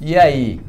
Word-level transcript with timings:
E 0.00 0.14
aí? 0.14 0.60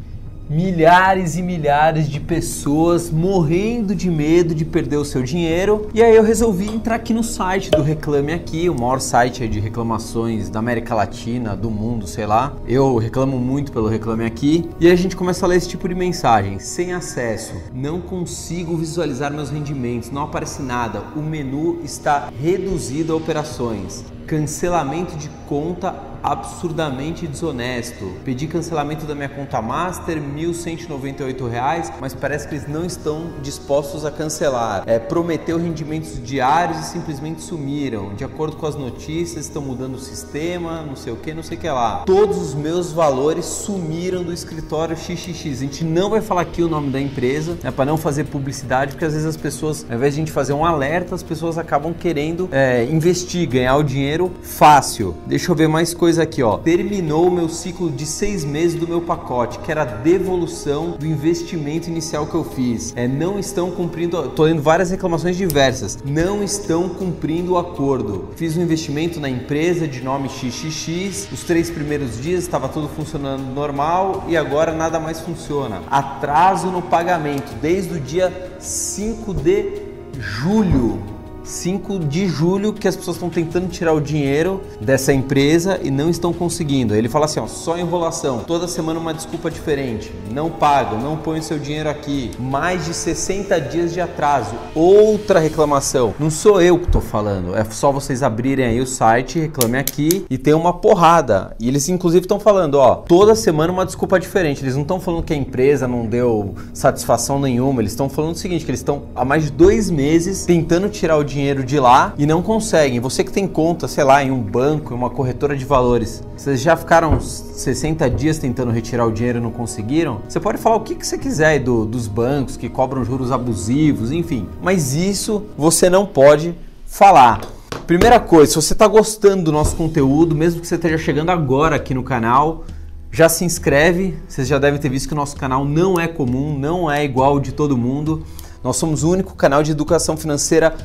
milhares 0.50 1.36
e 1.36 1.42
milhares 1.42 2.10
de 2.10 2.20
pessoas 2.20 3.12
morrendo 3.12 3.94
de 3.94 4.10
medo 4.10 4.56
de 4.56 4.64
perder 4.64 4.98
o 4.98 5.06
seu 5.06 5.22
dinheiro. 5.22 5.90
E 5.94 6.02
aí 6.02 6.16
eu 6.16 6.24
resolvi 6.24 6.70
entrar 6.70 6.96
aqui 6.96 7.14
no 7.14 7.24
site 7.24 7.70
do 7.70 7.82
Reclame 7.82 8.32
Aqui, 8.32 8.70
o 8.70 8.76
maior 8.76 9.00
site 9.00 9.48
de 9.48 9.60
reclamações 9.60 10.50
da 10.50 10.60
América 10.60 10.96
Latina, 10.96 11.56
do 11.56 11.70
mundo, 11.70 12.08
sei 12.08 12.26
lá. 12.26 12.54
Eu 12.66 12.98
reclamo 12.98 13.38
muito 13.38 13.72
pelo 13.72 13.88
Reclame 13.88 14.26
Aqui. 14.26 14.70
E 14.80 14.90
a 14.90 14.96
gente 14.96 15.16
começa 15.16 15.46
a 15.46 15.50
ler 15.50 15.58
esse 15.58 15.70
tipo 15.70 15.88
de 15.88 15.96
mensagem. 15.96 16.60
Sem 16.60 16.94
acesso, 16.94 17.54
não 17.74 18.00
consigo 18.00 18.78
visualizar 18.78 19.34
meus 19.34 19.50
rendimentos, 19.50 20.12
não 20.12 20.24
aparece 20.24 20.62
nada, 20.62 21.02
o 21.16 21.20
menu 21.20 21.82
está 21.84 22.32
reduzido 22.42 23.12
a 23.12 23.16
operações. 23.16 24.06
Cancelamento 24.26 25.16
de 25.18 25.30
conta 25.48 25.94
absurdamente 26.32 27.26
desonesto. 27.26 28.12
Pedi 28.26 28.48
cancelamento 28.48 29.06
da 29.06 29.16
minha 29.16 29.30
conta 29.30 29.62
master, 29.62 30.18
R$ 30.18 30.24
1.198, 30.36 31.94
mas 32.02 32.14
parece 32.14 32.48
que 32.48 32.56
eles 32.56 32.68
não 32.68 32.86
estão 32.86 33.32
dispostos 33.42 34.06
a 34.06 34.12
cancelar. 34.12 34.84
É, 34.86 35.00
prometeu 35.00 35.58
rendimentos 35.58 36.22
diários 36.22 36.80
e 36.80 36.84
simplesmente 36.84 37.42
sumiram. 37.42 38.14
De 38.16 38.26
acordo 38.26 38.58
com 38.58 38.66
as 38.66 38.76
notícias, 38.76 39.46
estão 39.46 39.62
mudando 39.62 39.96
o 39.96 40.00
sistema, 40.00 40.84
não 40.84 40.96
sei 40.96 41.14
o 41.14 41.16
que, 41.16 41.34
não 41.34 41.44
sei 41.44 41.58
o 41.58 41.62
que 41.62 41.70
lá. 41.70 42.04
Todos 42.06 42.38
os 42.38 42.54
meus 42.54 42.92
valores 42.92 43.46
sumiram 43.46 44.24
do 44.24 44.34
escritório 44.34 44.98
XXX. 44.98 45.46
A 45.46 45.64
gente 45.64 45.84
não 45.86 46.10
vai 46.10 46.20
falar 46.20 46.42
aqui 46.42 46.62
o 46.62 46.68
nome 46.68 46.90
da 46.90 47.00
empresa, 47.00 47.58
é 47.64 47.72
para 47.72 47.86
não 47.86 47.96
fazer 47.96 48.26
publicidade, 48.26 48.92
porque 48.92 49.06
às 49.06 49.14
vezes 49.14 49.28
as 49.28 49.38
pessoas, 49.38 49.86
ao 49.90 49.96
invés 49.96 50.14
de 50.14 50.20
a 50.20 50.26
gente 50.26 50.32
fazer 50.32 50.54
um 50.54 50.66
alerta, 50.66 51.16
as 51.16 51.24
pessoas 51.24 51.58
acabam 51.58 51.94
querendo 51.94 52.50
é, 52.52 52.84
investir, 52.86 53.48
ganhar 53.48 53.78
o 53.78 53.84
dinheiro 53.84 54.32
fácil. 54.42 55.16
Deixa 55.26 55.52
eu 55.52 55.56
ver 55.56 55.68
mais 55.68 55.94
coisas 55.94 56.17
aqui, 56.20 56.42
ó. 56.44 56.58
Terminou 56.58 57.28
o 57.28 57.32
meu 57.32 57.50
ciclo 57.50 57.90
de 57.90 58.06
seis 58.06 58.44
meses 58.44 58.80
do 58.80 58.88
meu 58.88 59.02
pacote, 59.02 59.60
que 59.60 59.72
era 59.72 59.82
a 59.84 59.86
devolução 59.86 60.92
do 60.92 61.06
investimento 61.06 61.90
inicial 61.90 62.28
que 62.28 62.36
eu 62.36 62.44
fiz. 62.44 62.94
É, 62.96 63.08
não 63.08 63.40
estão 63.40 63.72
cumprindo, 63.72 64.30
tô 64.30 64.44
lendo 64.44 64.62
várias 64.62 64.92
reclamações 64.92 65.36
diversas. 65.36 65.98
Não 66.06 66.44
estão 66.44 66.90
cumprindo 66.90 67.54
o 67.54 67.58
acordo. 67.58 68.30
Fiz 68.36 68.58
um 68.58 68.62
investimento 68.62 69.20
na 69.20 69.30
empresa 69.30 69.88
de 69.88 70.02
nome 70.02 70.30
XXX. 70.30 71.32
Os 71.32 71.44
três 71.44 71.70
primeiros 71.70 72.22
dias 72.22 72.44
estava 72.44 72.68
tudo 72.68 72.88
funcionando 72.88 73.44
normal 73.54 74.26
e 74.28 74.38
agora 74.38 74.72
nada 74.72 75.00
mais 75.00 75.20
funciona. 75.20 75.82
Atraso 75.90 76.68
no 76.68 76.82
pagamento 76.82 77.54
desde 77.62 77.94
o 77.94 78.00
dia 78.00 78.56
5 78.60 79.34
de 79.34 79.82
julho 80.20 81.17
5 81.48 82.00
de 82.00 82.28
julho 82.28 82.74
que 82.74 82.88
as 82.88 82.96
pessoas 82.96 83.16
estão 83.16 83.30
tentando 83.30 83.70
tirar 83.70 83.94
o 83.94 84.02
dinheiro 84.02 84.62
dessa 84.82 85.14
empresa 85.14 85.80
e 85.82 85.90
não 85.90 86.10
estão 86.10 86.34
conseguindo. 86.34 86.94
Ele 86.94 87.08
fala 87.08 87.26
assim, 87.26 87.40
ó, 87.40 87.48
só 87.48 87.78
enrolação, 87.78 88.40
toda 88.46 88.68
semana 88.68 89.00
uma 89.00 89.14
desculpa 89.14 89.50
diferente, 89.50 90.12
não 90.32 90.50
pago, 90.50 90.98
não 90.98 91.16
põe 91.16 91.40
o 91.40 91.44
seu 91.44 91.58
dinheiro 91.58 91.90
aqui, 91.90 92.32
mais 92.38 92.86
de 92.86 92.94
60 92.94 93.60
dias 93.62 93.94
de 93.94 94.02
atraso, 94.02 94.56
outra 94.76 95.40
reclamação. 95.40 96.14
Não 96.20 96.30
sou 96.30 96.62
eu 96.62 96.78
que 96.78 96.86
estou 96.86 97.02
falando, 97.02 97.56
é 97.56 97.64
só 97.64 97.92
vocês 97.92 98.22
abrirem 98.22 98.66
aí 98.66 98.82
o 98.82 98.86
site, 98.86 99.40
reclame 99.40 99.78
aqui 99.78 100.26
e 100.30 100.38
tem 100.38 100.54
uma 100.54 100.74
porrada. 100.74 101.56
E 101.60 101.70
eles 101.70 101.88
inclusive 101.88 102.26
estão 102.26 102.40
falando, 102.40 102.76
ó, 102.76 102.96
toda 102.96 103.36
semana 103.36 103.72
uma 103.72 103.86
desculpa 103.86 104.20
diferente. 104.20 104.64
Eles 104.64 104.76
não 104.76 104.82
estão 104.82 105.00
falando 105.00 105.24
que 105.24 105.34
a 105.34 105.38
empresa 105.38 105.88
não 105.88 106.06
deu 106.06 106.56
satisfação 106.74 107.40
nenhuma, 107.40 107.82
eles 107.82 107.94
estão 107.94 108.10
falando 108.10 108.34
o 108.34 108.38
seguinte, 108.38 108.66
que 108.66 108.72
eles 108.72 108.82
estão 108.82 109.04
há 109.16 109.24
mais 109.24 109.46
de 109.46 109.52
dois 109.52 109.90
meses 109.90 110.46
tentando 110.46 110.90
tirar 110.90 111.18
o 111.18 111.24
dinheiro 111.24 111.37
dinheiro 111.38 111.64
de 111.64 111.80
lá 111.80 112.14
e 112.18 112.26
não 112.26 112.42
conseguem. 112.42 113.00
Você 113.00 113.24
que 113.24 113.32
tem 113.32 113.48
conta, 113.48 113.88
sei 113.88 114.04
lá, 114.04 114.24
em 114.24 114.32
um 114.32 114.42
banco, 114.42 114.94
em 114.94 114.98
uma 114.98 115.10
corretora 115.10 115.56
de 115.56 115.64
valores, 115.64 116.24
vocês 116.36 116.60
já 116.60 116.76
ficaram 116.76 117.20
60 117.20 118.10
dias 118.10 118.40
tentando 118.40 118.72
retirar 118.72 119.06
o 119.06 119.12
dinheiro 119.12 119.38
e 119.38 119.42
não 119.42 119.52
conseguiram? 119.52 120.22
Você 120.28 120.40
pode 120.40 120.58
falar 120.58 120.78
o 120.78 120.82
que, 120.82 120.96
que 120.96 121.06
você 121.06 121.18
quiser 121.18 121.60
do, 121.60 121.86
dos 121.86 122.08
bancos 122.08 122.58
que 122.58 122.68
cobram 122.68 123.06
juros 123.06 123.32
abusivos, 123.32 124.12
enfim. 124.12 124.48
Mas 124.62 124.96
isso 124.96 125.44
você 125.56 125.90
não 125.90 126.06
pode 126.06 126.56
falar. 126.88 127.42
Primeira 127.86 128.20
coisa, 128.20 128.52
se 128.52 128.56
você 128.56 128.74
está 128.74 128.88
gostando 128.88 129.44
do 129.44 129.52
nosso 129.52 129.76
conteúdo, 129.76 130.36
mesmo 130.36 130.60
que 130.60 130.68
você 130.68 130.76
esteja 130.76 130.98
chegando 130.98 131.30
agora 131.30 131.76
aqui 131.76 131.94
no 131.94 132.04
canal, 132.04 132.66
já 133.12 133.30
se 133.30 133.46
inscreve. 133.46 134.18
Vocês 134.28 134.48
já 134.48 134.58
devem 134.58 134.80
ter 134.80 134.90
visto 134.90 135.08
que 135.08 135.14
o 135.14 135.18
nosso 135.18 135.36
canal 135.38 135.64
não 135.64 136.00
é 136.00 136.08
comum, 136.08 136.58
não 136.58 136.90
é 136.90 137.06
igual 137.06 137.40
de 137.40 137.52
todo 137.52 137.78
mundo. 137.78 138.24
Nós 138.64 138.76
somos 138.76 139.04
o 139.04 139.10
único 139.10 139.36
canal 139.36 139.64
de 139.64 139.72
educação 139.72 140.18
financeira 140.18 140.76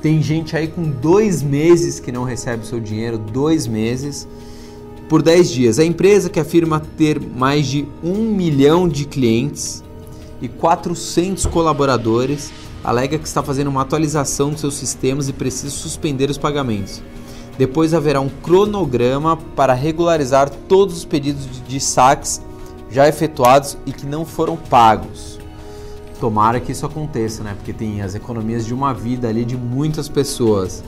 Tem 0.00 0.22
gente 0.22 0.56
aí 0.56 0.68
com 0.68 0.82
dois 0.82 1.42
meses 1.42 1.98
que 1.98 2.12
não 2.12 2.24
recebe 2.24 2.66
seu 2.66 2.78
dinheiro, 2.78 3.18
dois 3.18 3.66
meses, 3.66 4.28
por 5.08 5.22
10 5.22 5.50
dias. 5.50 5.78
A 5.78 5.84
empresa 5.84 6.28
que 6.28 6.38
afirma 6.38 6.80
ter 6.96 7.20
mais 7.20 7.66
de 7.66 7.86
um 8.02 8.30
milhão 8.34 8.88
de 8.88 9.04
clientes 9.04 9.82
e 10.40 10.48
400 10.48 11.46
colaboradores 11.46 12.52
alega 12.84 13.18
que 13.18 13.26
está 13.26 13.42
fazendo 13.42 13.68
uma 13.68 13.82
atualização 13.82 14.50
dos 14.50 14.60
seus 14.60 14.74
sistemas 14.74 15.28
e 15.28 15.32
precisa 15.32 15.70
suspender 15.70 16.30
os 16.30 16.38
pagamentos. 16.38 17.02
Depois 17.58 17.94
haverá 17.94 18.20
um 18.20 18.28
cronograma 18.28 19.36
para 19.56 19.72
regularizar 19.72 20.50
todos 20.68 20.98
os 20.98 21.04
pedidos 21.04 21.46
de 21.66 21.80
saques 21.80 22.40
já 22.90 23.08
efetuados 23.08 23.76
e 23.86 23.92
que 23.92 24.06
não 24.06 24.24
foram 24.24 24.56
pagos. 24.56 25.38
Tomara 26.20 26.60
que 26.60 26.72
isso 26.72 26.86
aconteça, 26.86 27.42
né? 27.42 27.54
Porque 27.54 27.72
tem 27.72 28.00
as 28.00 28.14
economias 28.14 28.64
de 28.64 28.72
uma 28.72 28.94
vida 28.94 29.28
ali 29.28 29.44
de 29.44 29.56
muitas 29.56 30.08
pessoas. 30.08 30.82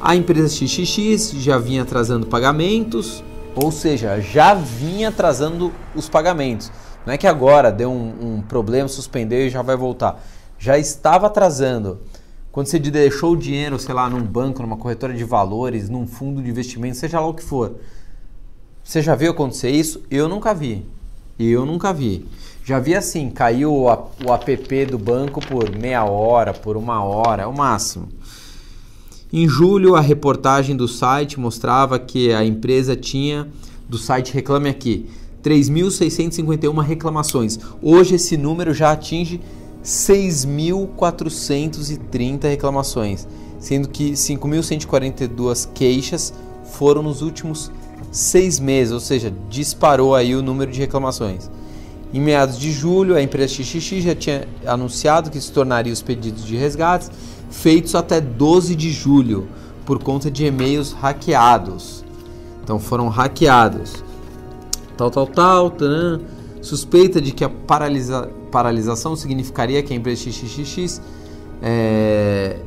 A 0.00 0.14
empresa 0.16 0.48
XXX 0.48 1.32
já 1.32 1.58
vinha 1.58 1.82
atrasando 1.82 2.26
pagamentos, 2.26 3.22
ou 3.54 3.70
seja, 3.70 4.20
já 4.20 4.54
vinha 4.54 5.08
atrasando 5.08 5.72
os 5.94 6.08
pagamentos. 6.08 6.70
Não 7.04 7.12
é 7.12 7.18
que 7.18 7.26
agora 7.26 7.70
deu 7.70 7.90
um, 7.90 8.36
um 8.36 8.42
problema, 8.42 8.88
suspendeu 8.88 9.46
e 9.46 9.50
já 9.50 9.62
vai 9.62 9.76
voltar. 9.76 10.22
Já 10.58 10.78
estava 10.78 11.26
atrasando. 11.26 12.00
Quando 12.50 12.68
você 12.68 12.78
deixou 12.78 13.32
o 13.32 13.36
dinheiro, 13.36 13.78
sei 13.78 13.94
lá, 13.94 14.08
num 14.08 14.22
banco, 14.22 14.62
numa 14.62 14.78
corretora 14.78 15.12
de 15.12 15.24
valores, 15.24 15.90
num 15.90 16.06
fundo 16.06 16.42
de 16.42 16.48
investimento, 16.48 16.96
seja 16.96 17.20
lá 17.20 17.26
o 17.26 17.34
que 17.34 17.42
for. 17.42 17.76
Você 18.82 19.02
já 19.02 19.14
viu 19.14 19.32
acontecer 19.32 19.70
isso? 19.70 20.02
Eu 20.10 20.28
nunca 20.28 20.54
vi. 20.54 20.86
Eu 21.38 21.66
nunca 21.66 21.92
vi. 21.92 22.26
Já 22.64 22.80
vi 22.80 22.94
assim, 22.94 23.28
caiu 23.30 23.72
o, 23.72 23.84
o 23.84 24.32
app 24.32 24.86
do 24.86 24.98
banco 24.98 25.40
por 25.40 25.70
meia 25.70 26.04
hora, 26.04 26.52
por 26.52 26.76
uma 26.76 27.00
hora, 27.02 27.44
é 27.44 27.46
o 27.46 27.56
máximo. 27.56 28.08
Em 29.32 29.48
julho, 29.48 29.94
a 29.94 30.00
reportagem 30.00 30.76
do 30.76 30.88
site 30.88 31.38
mostrava 31.38 31.96
que 31.98 32.32
a 32.32 32.44
empresa 32.44 32.96
tinha, 32.96 33.46
do 33.88 33.98
site 33.98 34.32
Reclame 34.32 34.68
Aqui, 34.68 35.06
3.651 35.44 36.80
reclamações. 36.80 37.60
Hoje 37.80 38.16
esse 38.16 38.36
número 38.36 38.74
já 38.74 38.90
atinge 38.92 39.40
6.430 39.84 42.48
reclamações, 42.48 43.28
sendo 43.60 43.88
que 43.88 44.10
5.142 44.12 45.68
queixas 45.72 46.34
foram 46.64 47.02
nos 47.02 47.22
últimos 47.22 47.70
seis 48.10 48.58
meses, 48.58 48.92
ou 48.92 49.00
seja, 49.00 49.32
disparou 49.48 50.14
aí 50.14 50.34
o 50.34 50.42
número 50.42 50.70
de 50.70 50.80
reclamações. 50.80 51.50
Em 52.12 52.20
meados 52.20 52.58
de 52.58 52.72
julho, 52.72 53.14
a 53.14 53.22
empresa 53.22 53.52
XXX 53.52 54.02
já 54.02 54.14
tinha 54.14 54.48
anunciado 54.64 55.30
que 55.30 55.40
se 55.40 55.52
tornaria 55.52 55.92
os 55.92 56.02
pedidos 56.02 56.44
de 56.44 56.56
resgates 56.56 57.10
feitos 57.50 57.94
até 57.94 58.20
12 58.20 58.74
de 58.74 58.90
julho 58.90 59.48
por 59.84 60.02
conta 60.02 60.30
de 60.30 60.44
e-mails 60.44 60.92
hackeados. 60.92 62.04
Então 62.62 62.78
foram 62.78 63.08
hackeados. 63.08 64.04
Tal, 64.96 65.10
tal, 65.10 65.26
tal. 65.26 65.72
Suspeita 66.60 67.20
de 67.20 67.32
que 67.32 67.44
a 67.44 67.48
paralisa, 67.48 68.28
paralisação 68.50 69.14
significaria 69.14 69.82
que 69.82 69.92
a 69.92 69.96
empresa 69.96 70.30
XXX, 70.30 71.00
é, 71.62 72.58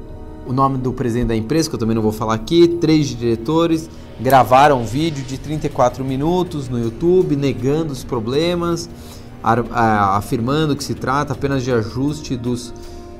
o 0.47 0.53
nome 0.53 0.77
do 0.77 0.93
presidente 0.93 1.27
da 1.27 1.35
empresa, 1.35 1.67
que 1.69 1.75
eu 1.75 1.79
também 1.79 1.95
não 1.95 2.01
vou 2.01 2.13
falar 2.13 2.35
aqui, 2.35 2.67
três 2.79 3.07
diretores, 3.07 3.89
gravaram 4.19 4.81
um 4.81 4.85
vídeo 4.85 5.23
de 5.23 5.37
34 5.37 6.03
minutos 6.03 6.67
no 6.67 6.79
YouTube 6.79 7.35
negando 7.35 7.93
os 7.93 8.03
problemas 8.03 8.89
afirmando 9.41 10.75
que 10.75 10.83
se 10.83 10.93
trata 10.93 11.33
apenas 11.33 11.63
de 11.63 11.71
ajuste 11.71 12.35
dos 12.35 12.73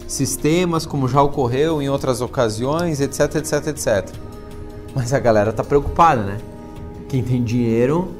sistemas, 0.07 0.85
como 0.85 1.07
já 1.07 1.21
ocorreu 1.21 1.81
em 1.81 1.89
outras 1.89 2.19
ocasiões, 2.19 2.99
etc, 2.99 3.35
etc, 3.35 3.67
etc. 3.67 4.09
Mas 4.93 5.13
a 5.13 5.19
galera 5.19 5.53
tá 5.53 5.63
preocupada, 5.63 6.23
né? 6.23 6.37
Quem 7.07 7.23
tem 7.23 7.43
dinheiro 7.43 8.13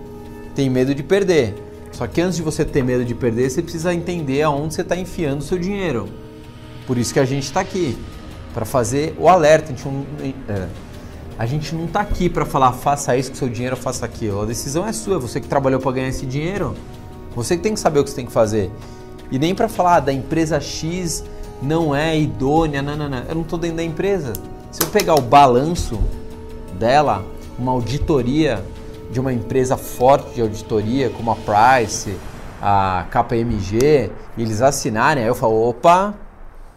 tem 0.56 0.70
medo 0.70 0.94
de 0.94 1.04
perder. 1.04 1.56
Só 1.92 2.08
que 2.08 2.22
antes 2.22 2.38
de 2.38 2.44
você 2.44 2.64
ter 2.64 2.84
medo 2.84 3.04
de 3.04 3.16
perder, 3.16 3.50
você 3.50 3.62
precisa 3.62 3.94
entender 3.94 4.44
aonde 4.44 4.76
você 4.76 4.82
está 4.82 4.96
enfiando 4.96 5.40
o 5.40 5.44
seu 5.44 5.58
dinheiro. 5.58 6.08
Por 6.88 6.98
isso 6.98 7.14
que 7.14 7.20
a 7.20 7.26
gente 7.26 7.44
está 7.44 7.60
aqui, 7.60 7.98
para 8.54 8.66
fazer 8.66 9.16
o 9.20 9.28
alerta. 9.28 9.74
A 9.74 9.76
gente 9.76 10.06
é, 10.48 10.68
a 11.40 11.46
gente 11.46 11.74
não 11.74 11.86
está 11.86 12.02
aqui 12.02 12.28
para 12.28 12.46
falar 12.46 12.74
faça 12.74 13.16
isso 13.16 13.30
com 13.30 13.38
seu 13.38 13.48
dinheiro, 13.48 13.78
faça 13.78 14.06
aquilo. 14.06 14.42
A 14.42 14.46
decisão 14.46 14.86
é 14.86 14.92
sua, 14.92 15.18
você 15.18 15.40
que 15.40 15.48
trabalhou 15.48 15.80
para 15.80 15.94
ganhar 15.94 16.10
esse 16.10 16.26
dinheiro. 16.26 16.76
Você 17.34 17.56
tem 17.58 17.74
que 17.74 17.80
saber 17.80 18.02
o 18.02 18.04
que 18.04 18.10
você 18.10 18.18
tem 18.18 18.26
que 18.26 18.32
fazer. 18.32 18.70
E 19.32 19.40
nem 19.40 19.56
para 19.56 19.70
falar 19.70 19.96
ah, 19.96 20.00
da 20.02 20.12
empresa 20.12 20.60
X 20.60 21.24
não 21.62 21.96
é 21.96 22.20
idônea, 22.20 22.82
não, 22.82 22.98
não, 22.98 23.08
não. 23.08 23.20
Eu 23.20 23.36
não 23.36 23.44
estou 23.44 23.58
dentro 23.58 23.78
da 23.78 23.84
empresa. 23.84 24.34
Se 24.70 24.84
eu 24.84 24.90
pegar 24.90 25.16
o 25.16 25.22
balanço 25.22 25.98
dela, 26.78 27.24
uma 27.58 27.72
auditoria 27.72 28.62
de 29.10 29.22
uma 29.22 29.32
empresa 29.32 29.78
forte 29.78 30.36
de 30.36 30.42
auditoria, 30.42 31.10
como 31.10 31.32
a 31.32 31.38
Price, 31.38 32.18
a 32.62 33.06
KPMG, 33.10 34.12
e 34.36 34.42
eles 34.42 34.62
assinarem, 34.62 35.24
aí 35.24 35.30
eu 35.30 35.36
falo, 35.36 35.70
opa, 35.70 36.14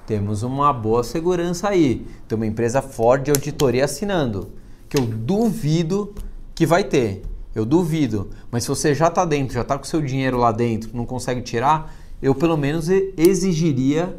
temos 0.06 0.42
uma 0.42 0.72
boa 0.72 1.04
segurança 1.04 1.68
aí. 1.68 2.06
Tem 2.26 2.36
uma 2.36 2.46
empresa 2.46 2.82
forte 2.82 3.26
de 3.26 3.30
auditoria 3.30 3.84
assinando, 3.84 4.50
que 4.88 4.98
eu 4.98 5.04
duvido 5.04 6.14
que 6.54 6.66
vai 6.66 6.84
ter. 6.84 7.22
Eu 7.54 7.64
duvido. 7.64 8.30
Mas 8.50 8.64
se 8.64 8.68
você 8.68 8.94
já 8.94 9.08
está 9.08 9.24
dentro, 9.24 9.54
já 9.54 9.62
está 9.62 9.76
com 9.76 9.84
seu 9.84 10.00
dinheiro 10.00 10.38
lá 10.38 10.52
dentro, 10.52 10.90
não 10.94 11.04
consegue 11.04 11.42
tirar, 11.42 11.94
eu 12.20 12.34
pelo 12.34 12.56
menos 12.56 12.88
exigiria 13.16 14.16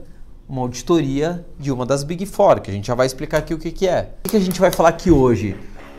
uma 0.47 0.61
auditoria 0.61 1.45
de 1.57 1.71
uma 1.71 1.85
das 1.85 2.03
Big 2.03 2.25
Four, 2.25 2.61
que 2.61 2.69
a 2.69 2.73
gente 2.73 2.87
já 2.87 2.95
vai 2.95 3.07
explicar 3.07 3.39
aqui 3.39 3.53
o 3.53 3.57
que, 3.57 3.71
que 3.71 3.87
é. 3.87 4.13
O 4.25 4.29
que 4.29 4.37
a 4.37 4.39
gente 4.39 4.59
vai 4.59 4.71
falar 4.71 4.89
aqui 4.89 5.09
hoje? 5.09 5.55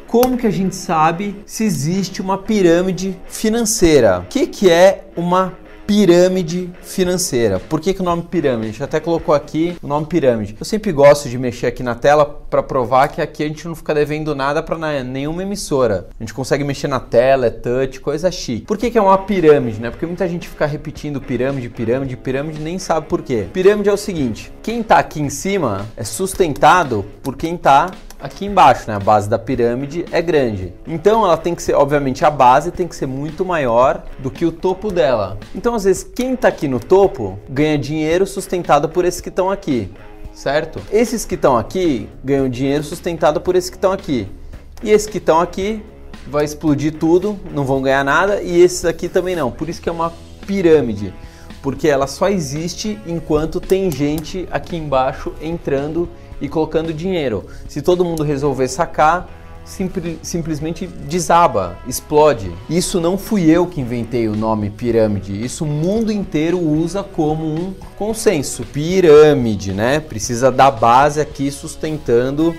Como 0.06 0.36
que 0.36 0.46
a 0.46 0.50
gente 0.50 0.76
sabe 0.76 1.42
se 1.44 1.64
existe 1.64 2.22
uma 2.22 2.38
pirâmide 2.38 3.19
financeira? 3.26 4.20
O 4.20 4.26
que, 4.26 4.46
que 4.46 4.70
é 4.70 5.08
uma 5.16 5.54
pirâmide 5.86 6.70
financeira. 6.82 7.60
Por 7.60 7.81
que, 7.81 7.94
que 7.94 8.00
o 8.00 8.04
nome 8.04 8.22
pirâmide? 8.22 8.69
A 8.69 8.72
gente 8.72 8.82
até 8.82 9.00
colocou 9.00 9.34
aqui 9.34 9.76
o 9.82 9.86
nome 9.86 10.06
pirâmide. 10.06 10.56
Eu 10.58 10.64
sempre 10.64 10.92
gosto 10.92 11.28
de 11.28 11.38
mexer 11.38 11.66
aqui 11.66 11.82
na 11.82 11.94
tela 11.94 12.25
para 12.25 12.62
provar 12.62 13.08
que 13.08 13.20
aqui 13.20 13.42
a 13.42 13.48
gente 13.48 13.66
não 13.66 13.75
fica 13.75 13.94
devendo 13.94 14.34
nada 14.34 14.62
para 14.62 15.02
nenhuma 15.02 15.42
emissora. 15.42 16.08
A 16.19 16.22
gente 16.22 16.34
consegue 16.34 16.64
mexer 16.64 16.88
na 16.88 17.00
tela, 17.00 17.46
é 17.46 17.50
touch, 17.50 18.00
coisa 18.00 18.31
chique. 18.31 18.66
Por 18.66 18.78
que, 18.78 18.90
que 18.90 18.98
é 18.98 19.02
uma 19.02 19.19
pirâmide, 19.19 19.81
né? 19.81 19.90
Porque 19.90 20.06
muita 20.06 20.28
gente 20.28 20.48
fica 20.48 20.66
repetindo 20.66 21.20
pirâmide, 21.20 21.69
pirâmide, 21.69 22.16
pirâmide, 22.16 22.60
nem 22.60 22.78
sabe 22.78 23.06
por 23.06 23.22
quê. 23.22 23.46
Pirâmide 23.52 23.88
é 23.88 23.92
o 23.92 23.96
seguinte: 23.96 24.52
quem 24.62 24.81
está 24.81 24.98
aqui 24.98 25.20
em 25.20 25.31
cima 25.31 25.86
é 25.96 26.04
sustentado 26.04 27.04
por 27.22 27.36
quem 27.36 27.54
está 27.54 27.90
aqui 28.25 28.47
embaixo, 28.47 28.85
né? 28.88 28.97
A 28.97 28.99
base 28.99 29.29
da 29.29 29.38
pirâmide 29.38 30.06
é 30.11 30.23
grande. 30.23 30.73
Então 30.87 31.23
ela 31.23 31.37
tem 31.37 31.55
que 31.55 31.62
ser, 31.62 31.75
obviamente, 31.75 32.25
a 32.25 32.31
base 32.31 32.71
tem 32.71 32.88
que 32.88 32.97
ser 32.97 33.05
muito 33.05 33.44
maior 33.44 34.03
do 34.19 34.31
que 34.31 34.47
o 34.47 34.50
topo 34.50 34.91
dela. 34.91 35.38
Então, 35.55 35.75
às 35.75 35.85
vezes, 35.85 36.03
quem 36.03 36.32
está 36.32 36.49
aqui 36.49 36.67
no 36.67 36.81
topo 36.81 37.38
ganha 37.47 37.76
dinheiro 37.76 38.26
sustentado 38.26 38.88
por 38.88 39.05
esses 39.05 39.21
que 39.21 39.29
estão 39.29 39.50
aqui, 39.50 39.93
certo? 40.32 40.81
Esses 40.91 41.26
que 41.26 41.35
estão 41.35 41.59
aqui 41.59 42.09
ganham 42.25 42.49
dinheiro 42.49 42.82
sustentado 42.82 43.43
por 43.43 43.56
esses 43.56 43.69
que 43.69 43.76
estão 43.76 43.93
aqui. 43.93 44.27
E 44.82 44.91
esses 44.91 45.06
que 45.06 45.19
estão 45.19 45.38
aqui 45.38 45.85
vai 46.27 46.47
explodir 46.47 46.94
tudo, 46.94 47.38
não 47.53 47.65
vão 47.65 47.82
ganhar 47.82 48.03
nada, 48.03 48.41
e 48.41 48.59
esses 48.59 48.87
aqui 48.87 49.06
também 49.06 49.37
não. 49.37 49.50
Por 49.50 49.69
isso 49.69 49.82
que 49.82 49.88
é 49.91 49.93
uma 49.93 50.11
pirâmide 50.47 51.12
porque 51.65 51.88
ela 51.88 52.06
só 52.06 52.29
existe 52.29 52.99
enquanto 53.06 53.59
tem 53.59 53.91
gente 53.91 54.47
aqui 54.50 54.77
embaixo 54.77 55.32
entrando 55.41 56.06
e 56.40 56.48
colocando 56.48 56.92
dinheiro. 56.92 57.44
Se 57.69 57.82
todo 57.82 58.04
mundo 58.04 58.22
resolver 58.22 58.69
sacar, 58.69 59.28
simplesmente 60.22 60.86
desaba, 60.86 61.78
explode. 61.88 62.52
Isso 62.69 63.00
não 63.00 63.16
fui 63.16 63.50
eu 63.50 63.66
que 63.66 63.81
inventei 63.81 64.28
o 64.28 64.36
nome 64.36 64.69
pirâmide, 64.70 65.42
isso 65.42 65.64
o 65.64 65.66
mundo 65.66 66.12
inteiro 66.12 66.58
usa 66.58 67.02
como 67.02 67.46
um 67.46 67.75
consenso. 67.96 68.64
Pirâmide, 68.64 69.72
né? 69.72 70.00
Precisa 70.00 70.52
da 70.52 70.70
base 70.70 71.20
aqui 71.20 71.50
sustentando 71.50 72.54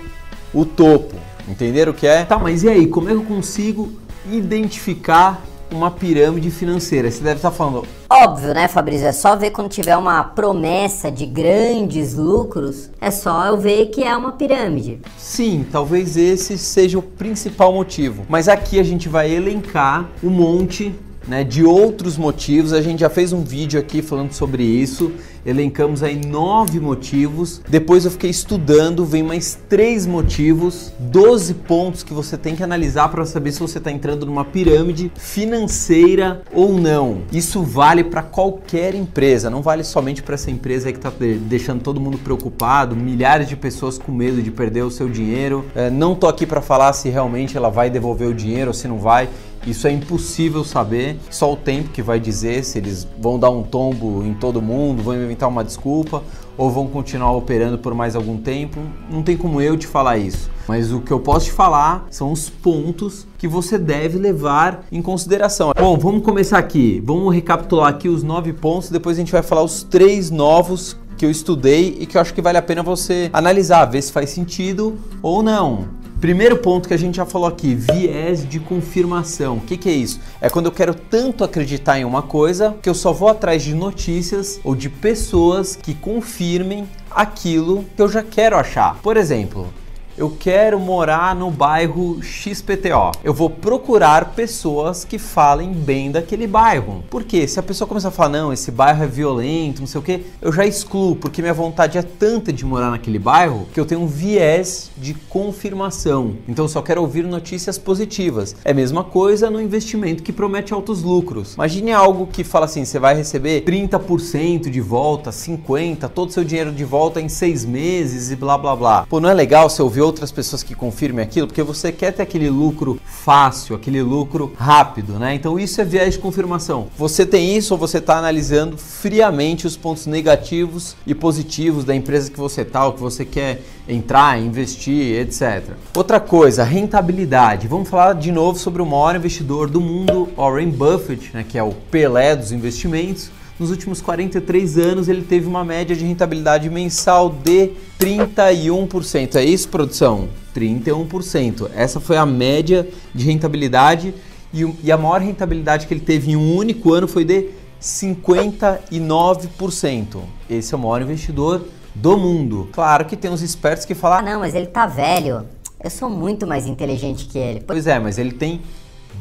o 0.52 0.64
topo. 0.64 1.14
Entenderam 1.48 1.92
o 1.92 1.94
que 1.94 2.06
é? 2.06 2.24
Tá, 2.24 2.38
mas 2.38 2.64
e 2.64 2.68
aí, 2.68 2.86
como 2.88 3.08
é 3.08 3.12
que 3.12 3.18
eu 3.18 3.24
consigo 3.24 3.92
identificar 4.30 5.40
uma 5.70 5.90
pirâmide 5.90 6.50
financeira. 6.50 7.10
Você 7.10 7.22
deve 7.22 7.36
estar 7.36 7.50
falando. 7.50 7.86
Óbvio, 8.08 8.54
né, 8.54 8.68
Fabrício? 8.68 9.06
É 9.06 9.12
só 9.12 9.36
ver 9.36 9.50
quando 9.50 9.68
tiver 9.68 9.96
uma 9.96 10.22
promessa 10.22 11.10
de 11.10 11.26
grandes 11.26 12.14
lucros, 12.14 12.90
é 13.00 13.10
só 13.10 13.46
eu 13.46 13.56
ver 13.56 13.86
que 13.86 14.02
é 14.02 14.16
uma 14.16 14.32
pirâmide. 14.32 15.00
Sim, 15.18 15.66
talvez 15.70 16.16
esse 16.16 16.56
seja 16.56 16.98
o 16.98 17.02
principal 17.02 17.72
motivo. 17.72 18.24
Mas 18.28 18.48
aqui 18.48 18.78
a 18.78 18.82
gente 18.82 19.08
vai 19.08 19.30
elencar 19.30 20.08
um 20.22 20.30
monte 20.30 20.94
né, 21.26 21.44
de 21.44 21.64
outros 21.64 22.16
motivos. 22.16 22.72
A 22.72 22.82
gente 22.82 23.00
já 23.00 23.10
fez 23.10 23.32
um 23.32 23.42
vídeo 23.42 23.78
aqui 23.78 24.02
falando 24.02 24.32
sobre 24.32 24.62
isso 24.62 25.12
elencamos 25.46 26.02
aí 26.02 26.16
nove 26.16 26.80
motivos. 26.80 27.62
Depois 27.68 28.04
eu 28.04 28.10
fiquei 28.10 28.28
estudando, 28.28 29.04
vem 29.04 29.22
mais 29.22 29.56
três 29.68 30.04
motivos, 30.04 30.92
12 30.98 31.54
pontos 31.54 32.02
que 32.02 32.12
você 32.12 32.36
tem 32.36 32.56
que 32.56 32.62
analisar 32.64 33.08
para 33.08 33.24
saber 33.24 33.52
se 33.52 33.60
você 33.60 33.78
está 33.78 33.90
entrando 33.90 34.26
numa 34.26 34.44
pirâmide 34.44 35.12
financeira 35.14 36.42
ou 36.52 36.76
não. 36.76 37.22
Isso 37.32 37.62
vale 37.62 38.02
para 38.02 38.22
qualquer 38.22 38.94
empresa, 38.94 39.48
não 39.48 39.62
vale 39.62 39.84
somente 39.84 40.22
para 40.22 40.34
essa 40.34 40.50
empresa 40.50 40.90
que 40.90 40.98
está 40.98 41.12
deixando 41.42 41.80
todo 41.80 42.00
mundo 42.00 42.18
preocupado, 42.18 42.96
milhares 42.96 43.48
de 43.48 43.56
pessoas 43.56 43.96
com 43.96 44.10
medo 44.10 44.42
de 44.42 44.50
perder 44.50 44.82
o 44.82 44.90
seu 44.90 45.08
dinheiro. 45.08 45.64
É, 45.76 45.88
não 45.88 46.16
tô 46.16 46.26
aqui 46.26 46.44
para 46.44 46.60
falar 46.60 46.92
se 46.92 47.08
realmente 47.08 47.56
ela 47.56 47.70
vai 47.70 47.88
devolver 47.88 48.28
o 48.28 48.34
dinheiro 48.34 48.68
ou 48.68 48.74
se 48.74 48.88
não 48.88 48.98
vai. 48.98 49.28
Isso 49.66 49.88
é 49.88 49.90
impossível 49.90 50.62
saber, 50.62 51.18
só 51.28 51.52
o 51.52 51.56
tempo 51.56 51.88
que 51.90 52.00
vai 52.00 52.20
dizer 52.20 52.64
se 52.64 52.78
eles 52.78 53.06
vão 53.18 53.38
dar 53.38 53.50
um 53.50 53.62
tombo 53.62 54.22
em 54.22 54.32
todo 54.32 54.62
mundo, 54.62 55.02
vão 55.02 55.14
inventar 55.14 55.48
uma 55.48 55.64
desculpa 55.64 56.22
ou 56.56 56.70
vão 56.70 56.86
continuar 56.86 57.32
operando 57.32 57.76
por 57.76 57.92
mais 57.92 58.14
algum 58.14 58.38
tempo. 58.38 58.80
Não 59.10 59.22
tem 59.22 59.36
como 59.36 59.60
eu 59.60 59.76
te 59.76 59.86
falar 59.86 60.18
isso. 60.18 60.48
Mas 60.68 60.92
o 60.92 61.00
que 61.00 61.12
eu 61.12 61.20
posso 61.20 61.46
te 61.46 61.52
falar 61.52 62.06
são 62.10 62.32
os 62.32 62.48
pontos 62.48 63.26
que 63.38 63.46
você 63.46 63.76
deve 63.76 64.18
levar 64.18 64.84
em 64.90 65.02
consideração. 65.02 65.72
Bom, 65.78 65.96
vamos 65.98 66.22
começar 66.22 66.58
aqui. 66.58 67.02
Vamos 67.04 67.34
recapitular 67.34 67.88
aqui 67.88 68.08
os 68.08 68.22
nove 68.22 68.52
pontos. 68.52 68.88
Depois 68.88 69.16
a 69.16 69.20
gente 69.20 69.32
vai 69.32 69.42
falar 69.42 69.62
os 69.62 69.82
três 69.82 70.30
novos 70.30 70.96
que 71.16 71.24
eu 71.24 71.30
estudei 71.30 71.96
e 71.98 72.06
que 72.06 72.16
eu 72.16 72.20
acho 72.20 72.34
que 72.34 72.42
vale 72.42 72.58
a 72.58 72.62
pena 72.62 72.82
você 72.82 73.30
analisar, 73.32 73.84
ver 73.86 74.02
se 74.02 74.12
faz 74.12 74.30
sentido 74.30 74.98
ou 75.22 75.42
não. 75.42 75.88
Primeiro 76.20 76.56
ponto 76.56 76.88
que 76.88 76.94
a 76.94 76.96
gente 76.96 77.16
já 77.16 77.26
falou 77.26 77.46
aqui, 77.46 77.74
viés 77.74 78.48
de 78.48 78.58
confirmação. 78.58 79.58
O 79.58 79.60
que, 79.60 79.76
que, 79.76 79.88
é 79.90 79.92
isso? 79.92 80.18
É 80.40 80.48
quando 80.48 80.64
eu 80.64 80.72
quero 80.72 80.94
tanto 80.94 81.44
acreditar 81.44 81.98
em 81.98 82.06
uma 82.06 82.22
coisa 82.22 82.74
que 82.80 82.88
eu 82.88 82.94
só 82.94 83.12
vou 83.12 83.28
atrás 83.28 83.62
de 83.62 83.74
notícias 83.74 84.58
ou 84.64 84.74
de 84.74 84.88
pessoas 84.88 85.76
que 85.76 85.94
confirmem 85.94 86.88
aquilo 87.10 87.84
que 87.94 88.00
eu 88.00 88.08
já 88.08 88.22
quero 88.22 88.56
achar. 88.56 88.96
Por 89.02 89.18
exemplo, 89.18 89.68
eu 90.16 90.30
quero 90.30 90.80
morar 90.80 91.34
no 91.34 91.50
bairro 91.50 92.22
XPTO. 92.22 93.12
Eu 93.22 93.34
vou 93.34 93.50
procurar 93.50 94.32
pessoas 94.34 95.04
que 95.04 95.18
falem 95.18 95.72
bem 95.72 96.10
daquele 96.10 96.46
bairro. 96.46 97.04
Porque 97.10 97.46
se 97.46 97.60
a 97.60 97.62
pessoa 97.62 97.86
começar 97.86 98.08
a 98.08 98.12
falar, 98.12 98.30
não, 98.30 98.52
esse 98.52 98.70
bairro 98.70 99.04
é 99.04 99.06
violento, 99.06 99.80
não 99.80 99.86
sei 99.86 100.00
o 100.00 100.02
que, 100.02 100.24
eu 100.40 100.50
já 100.50 100.64
excluo, 100.64 101.16
porque 101.16 101.42
minha 101.42 101.52
vontade 101.52 101.98
é 101.98 102.02
tanta 102.02 102.52
de 102.52 102.64
morar 102.64 102.90
naquele 102.90 103.18
bairro 103.18 103.66
que 103.74 103.78
eu 103.78 103.84
tenho 103.84 104.00
um 104.00 104.06
viés 104.06 104.90
de 104.96 105.12
confirmação. 105.12 106.36
Então 106.48 106.64
eu 106.64 106.68
só 106.68 106.80
quero 106.80 107.02
ouvir 107.02 107.24
notícias 107.24 107.76
positivas. 107.76 108.56
É 108.64 108.70
a 108.70 108.74
mesma 108.74 109.04
coisa 109.04 109.50
no 109.50 109.60
investimento 109.60 110.22
que 110.22 110.32
promete 110.32 110.72
altos 110.72 111.02
lucros. 111.02 111.54
Imagine 111.54 111.92
algo 111.92 112.26
que 112.26 112.42
fala 112.42 112.64
assim: 112.64 112.84
você 112.84 112.98
vai 112.98 113.14
receber 113.14 113.64
30% 113.64 114.70
de 114.70 114.80
volta, 114.80 115.30
50%, 115.30 116.08
todo 116.08 116.32
seu 116.32 116.44
dinheiro 116.44 116.72
de 116.72 116.84
volta 116.84 117.20
em 117.20 117.28
seis 117.28 117.64
meses 117.64 118.30
e 118.30 118.36
blá 118.36 118.56
blá 118.56 118.74
blá. 118.74 119.06
Pô, 119.08 119.20
não 119.20 119.28
é 119.28 119.34
legal 119.34 119.68
você 119.68 119.82
ouvir 119.82 120.05
outras 120.06 120.30
pessoas 120.32 120.62
que 120.62 120.74
confirmem 120.74 121.24
aquilo, 121.24 121.46
porque 121.46 121.62
você 121.62 121.92
quer 121.92 122.12
ter 122.12 122.22
aquele 122.22 122.48
lucro 122.48 123.00
fácil, 123.04 123.74
aquele 123.76 124.00
lucro 124.02 124.52
rápido, 124.56 125.14
né? 125.18 125.34
Então 125.34 125.58
isso 125.58 125.80
é 125.80 125.84
viés 125.84 126.14
de 126.14 126.20
confirmação. 126.20 126.88
Você 126.96 127.26
tem 127.26 127.56
isso 127.56 127.74
ou 127.74 127.78
você 127.78 127.98
está 127.98 128.16
analisando 128.16 128.78
friamente 128.78 129.66
os 129.66 129.76
pontos 129.76 130.06
negativos 130.06 130.96
e 131.06 131.14
positivos 131.14 131.84
da 131.84 131.94
empresa 131.94 132.30
que 132.30 132.38
você 132.38 132.62
está, 132.62 132.86
ou 132.86 132.92
que 132.92 133.00
você 133.00 133.24
quer 133.24 133.62
entrar, 133.88 134.40
investir, 134.40 135.20
etc. 135.20 135.74
Outra 135.94 136.18
coisa, 136.18 136.64
rentabilidade. 136.64 137.68
Vamos 137.68 137.88
falar 137.88 138.14
de 138.14 138.32
novo 138.32 138.58
sobre 138.58 138.82
o 138.82 138.86
maior 138.86 139.16
investidor 139.16 139.68
do 139.68 139.80
mundo, 139.80 140.28
Warren 140.36 140.70
Buffett, 140.70 141.30
né, 141.34 141.44
que 141.48 141.58
é 141.58 141.62
o 141.62 141.72
Pelé 141.72 142.34
dos 142.34 142.52
investimentos. 142.52 143.30
Nos 143.58 143.70
últimos 143.70 144.02
43 144.02 144.76
anos, 144.76 145.08
ele 145.08 145.22
teve 145.22 145.46
uma 145.46 145.64
média 145.64 145.96
de 145.96 146.04
rentabilidade 146.04 146.68
mensal 146.68 147.30
de 147.30 147.70
31%. 147.98 149.36
É 149.36 149.44
isso, 149.44 149.70
produção? 149.70 150.28
31%. 150.54 151.70
Essa 151.74 151.98
foi 151.98 152.18
a 152.18 152.26
média 152.26 152.86
de 153.14 153.24
rentabilidade 153.24 154.12
e 154.52 154.92
a 154.92 154.96
maior 154.96 155.20
rentabilidade 155.20 155.86
que 155.86 155.94
ele 155.94 156.00
teve 156.00 156.32
em 156.32 156.36
um 156.36 156.54
único 156.54 156.92
ano 156.92 157.08
foi 157.08 157.24
de 157.24 157.48
59%. 157.80 160.18
Esse 160.50 160.74
é 160.74 160.76
o 160.76 160.80
maior 160.80 161.00
investidor 161.02 161.64
do 161.94 162.18
mundo. 162.18 162.68
Claro 162.72 163.06
que 163.06 163.16
tem 163.16 163.30
uns 163.30 163.42
espertos 163.42 163.86
que 163.86 163.94
falam: 163.94 164.18
ah, 164.18 164.22
não, 164.22 164.40
mas 164.40 164.54
ele 164.54 164.66
tá 164.66 164.86
velho. 164.86 165.46
Eu 165.82 165.90
sou 165.90 166.10
muito 166.10 166.46
mais 166.46 166.66
inteligente 166.66 167.24
que 167.26 167.38
ele. 167.38 167.60
Pois 167.60 167.86
é, 167.86 167.98
mas 167.98 168.18
ele 168.18 168.32
tem 168.32 168.60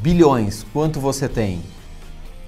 bilhões. 0.01 0.65
Quanto 0.73 0.99
você 0.99 1.29
tem? 1.29 1.61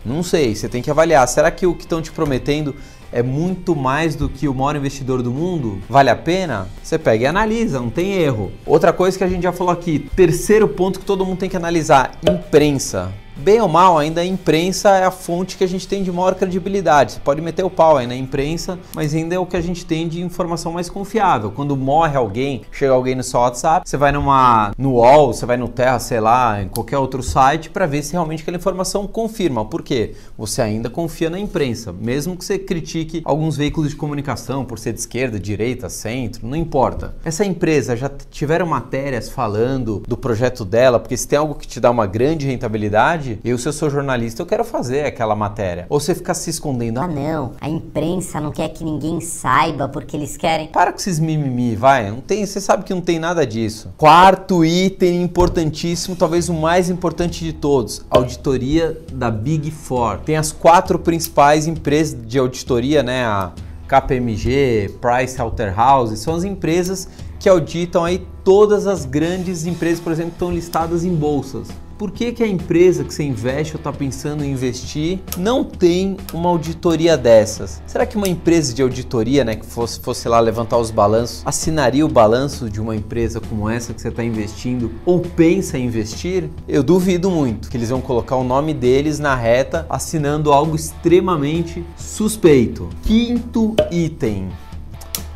Não 0.08 0.24
sei, 0.24 0.56
você 0.56 0.70
tem 0.70 0.82
que 0.82 0.90
avaliar. 0.90 1.28
Será 1.28 1.52
que 1.52 1.68
o 1.68 1.76
que 1.76 1.84
estão 1.84 2.02
te 2.02 2.12
prometendo 2.12 2.74
é 3.12 3.22
muito 3.22 3.76
mais 3.76 4.16
do 4.16 4.30
que 4.30 4.48
o 4.48 4.54
maior 4.54 4.76
investidor 4.76 5.22
do 5.22 5.32
mundo? 5.32 5.82
Vale 5.90 6.10
a 6.10 6.16
pena? 6.16 6.70
Você 6.82 6.98
pega 6.98 7.26
e 7.26 7.28
analisa, 7.28 7.80
não 7.80 7.90
tem 7.90 8.14
erro. 8.14 8.52
Outra 8.66 8.94
coisa 8.94 9.18
que 9.18 9.24
a 9.24 9.28
gente 9.28 9.44
já 9.44 9.52
falou 9.52 9.74
aqui, 9.74 10.00
terceiro 10.16 10.68
ponto 10.68 11.00
que 11.00 11.06
todo 11.06 11.26
mundo 11.26 11.40
tem 11.40 11.50
que 11.50 11.58
analisar: 11.58 12.12
imprensa 12.28 13.12
bem 13.40 13.62
ou 13.62 13.68
mal, 13.68 13.98
ainda 13.98 14.22
a 14.22 14.26
imprensa 14.26 14.90
é 14.90 15.06
a 15.06 15.12
fonte 15.12 15.58
que 15.58 15.64
a 15.64 15.68
gente 15.68 15.88
tem 15.88 16.04
de 16.04 16.12
maior 16.12 16.36
credibilidade. 16.36 17.14
Você 17.14 17.20
pode 17.20 17.42
meter 17.42 17.64
o 17.64 17.70
pau 17.70 17.98
aí 17.98 18.08
na 18.08 18.16
imprensa, 18.16 18.80
mas 18.94 19.14
ainda 19.14 19.36
é 19.36 19.40
o 19.40 19.46
que 19.46 19.56
a 19.56 19.62
gente 19.62 19.86
tem 19.86 20.08
de 20.08 20.22
informação 20.22 20.72
mais 20.72 20.90
confiável. 20.90 21.52
Quando 21.52 21.76
morre 21.76 22.18
alguém, 22.18 22.64
chega 22.72 22.94
alguém 22.94 23.16
no 23.16 23.24
seu 23.24 23.40
WhatsApp, 23.40 23.88
você 23.88 23.98
vai 23.98 24.12
numa 24.12 24.72
no 24.78 24.94
UOL, 24.94 25.34
você 25.34 25.46
vai 25.46 25.58
no 25.58 25.68
Terra, 25.68 26.00
sei 26.00 26.20
lá, 26.20 26.62
em 26.62 26.68
qualquer 26.68 26.98
outro 26.98 27.22
site 27.22 27.70
para 27.70 27.86
ver 27.86 28.04
se 28.04 28.14
realmente 28.14 28.42
aquela 28.42 28.58
informação 28.58 29.08
confirma. 29.08 29.66
Por 29.66 29.84
quê? 29.84 30.16
Você 30.38 30.62
ainda 30.62 30.90
confia 30.90 31.30
na 31.30 31.40
imprensa, 31.40 31.92
mesmo 31.94 32.36
que 32.36 32.44
você 32.44 32.58
critique 32.58 33.22
alguns 33.24 33.56
veículos 33.56 33.92
de 33.92 33.96
comunicação 33.96 34.66
por 34.66 34.80
ser 34.80 34.94
de 34.94 35.00
esquerda, 35.00 35.40
direita, 35.40 35.90
centro, 35.90 36.48
não 36.48 36.56
importa. 36.56 37.16
Essa 37.24 37.46
empresa 37.46 37.96
já 37.96 38.10
tiveram 38.30 38.66
matérias 38.66 39.30
falando 39.30 40.04
do 40.08 40.18
projeto 40.18 40.66
dela, 40.66 41.00
porque 41.00 41.18
se 41.18 41.28
tem 41.28 41.40
algo 41.40 41.56
que 41.56 41.68
te 41.68 41.80
dá 41.80 41.92
uma 41.92 42.06
grande 42.06 42.48
rentabilidade, 42.48 43.27
verdade, 43.28 43.40
eu, 43.44 43.58
se 43.58 43.68
eu 43.68 43.74
sou 43.74 43.90
jornalista, 43.90 44.42
eu 44.42 44.46
quero 44.46 44.64
fazer 44.64 45.06
aquela 45.06 45.36
matéria. 45.36 45.86
Ou 45.90 46.00
você 46.00 46.16
fica 46.16 46.34
se 46.34 46.50
escondendo. 46.50 47.00
Ah, 47.00 47.08
não. 47.08 47.54
A 47.60 47.70
imprensa 47.70 48.40
não 48.40 48.52
quer 48.52 48.70
que 48.70 48.84
ninguém 48.84 49.20
saiba 49.20 49.90
porque 49.90 50.16
eles 50.16 50.38
querem. 50.38 50.68
Para 50.68 50.92
com 50.92 51.00
esses 51.00 51.20
mimimi, 51.20 51.76
vai. 51.76 52.10
Não 52.10 52.22
tem, 52.22 52.46
você 52.46 52.62
sabe 52.62 52.84
que 52.84 52.94
não 52.94 53.02
tem 53.02 53.20
nada 53.20 53.46
disso. 53.46 53.94
Quarto 53.98 54.64
item 54.64 55.22
importantíssimo, 55.24 56.16
talvez 56.16 56.50
o 56.50 56.54
mais 56.54 56.90
importante 56.90 57.44
de 57.44 57.54
todos: 57.54 58.06
auditoria 58.10 59.00
da 59.12 59.30
Big 59.30 59.70
Four. 59.72 60.20
Tem 60.20 60.38
as 60.38 60.52
quatro 60.52 61.00
principais 61.00 61.68
empresas 61.68 62.18
de 62.26 62.38
auditoria, 62.40 63.04
né? 63.04 63.26
A 63.26 63.52
KPMG, 63.88 64.96
Price 65.02 65.38
Waterhouse, 65.38 66.18
são 66.18 66.36
as 66.36 66.44
empresas 66.44 67.08
que 67.40 67.48
auditam 67.48 68.04
aí 68.04 68.26
todas 68.44 68.88
as 68.88 69.06
grandes 69.06 69.66
empresas, 69.66 70.00
por 70.00 70.12
exemplo, 70.12 70.32
que 70.32 70.36
estão 70.36 70.52
listadas 70.52 71.06
em 71.06 71.14
bolsas. 71.14 71.70
Por 71.98 72.12
que, 72.12 72.32
que 72.32 72.44
a 72.44 72.48
empresa 72.48 73.04
que 73.04 73.12
você 73.12 73.24
investe 73.24 73.74
ou 73.74 73.80
está 73.80 73.92
pensando 73.92 74.44
em 74.44 74.52
investir 74.52 75.20
não 75.36 75.64
tem 75.64 76.16
uma 76.32 76.48
auditoria 76.48 77.18
dessas? 77.18 77.82
Será 77.88 78.06
que 78.06 78.16
uma 78.16 78.28
empresa 78.28 78.72
de 78.72 78.84
auditoria, 78.84 79.44
né, 79.44 79.56
que 79.56 79.66
fosse, 79.66 80.00
fosse 80.00 80.30
lá 80.30 80.40
levantar 80.40 80.78
os 80.78 80.92
balanços, 80.92 81.42
assinaria 81.44 82.06
o 82.06 82.10
balanço 82.10 82.70
de 82.70 82.80
uma 82.80 82.96
empresa 82.96 83.42
como 83.42 83.68
essa 83.68 83.96
que 83.96 84.02
você 84.02 84.10
está 84.10 84.24
investindo 84.24 84.92
ou 85.08 85.22
pensa 85.22 85.76
em 85.80 85.86
investir? 85.86 86.52
Eu 86.68 86.84
duvido 86.84 87.32
muito 87.32 87.68
que 87.68 87.76
eles 87.76 87.90
vão 87.90 88.00
colocar 88.00 88.36
o 88.36 88.44
nome 88.44 88.76
deles 88.76 89.18
na 89.18 89.34
reta 89.34 89.88
assinando 89.90 90.54
algo 90.54 90.76
extremamente 90.76 91.84
suspeito. 91.98 92.90
Quinto 93.02 93.76
item. 93.90 94.50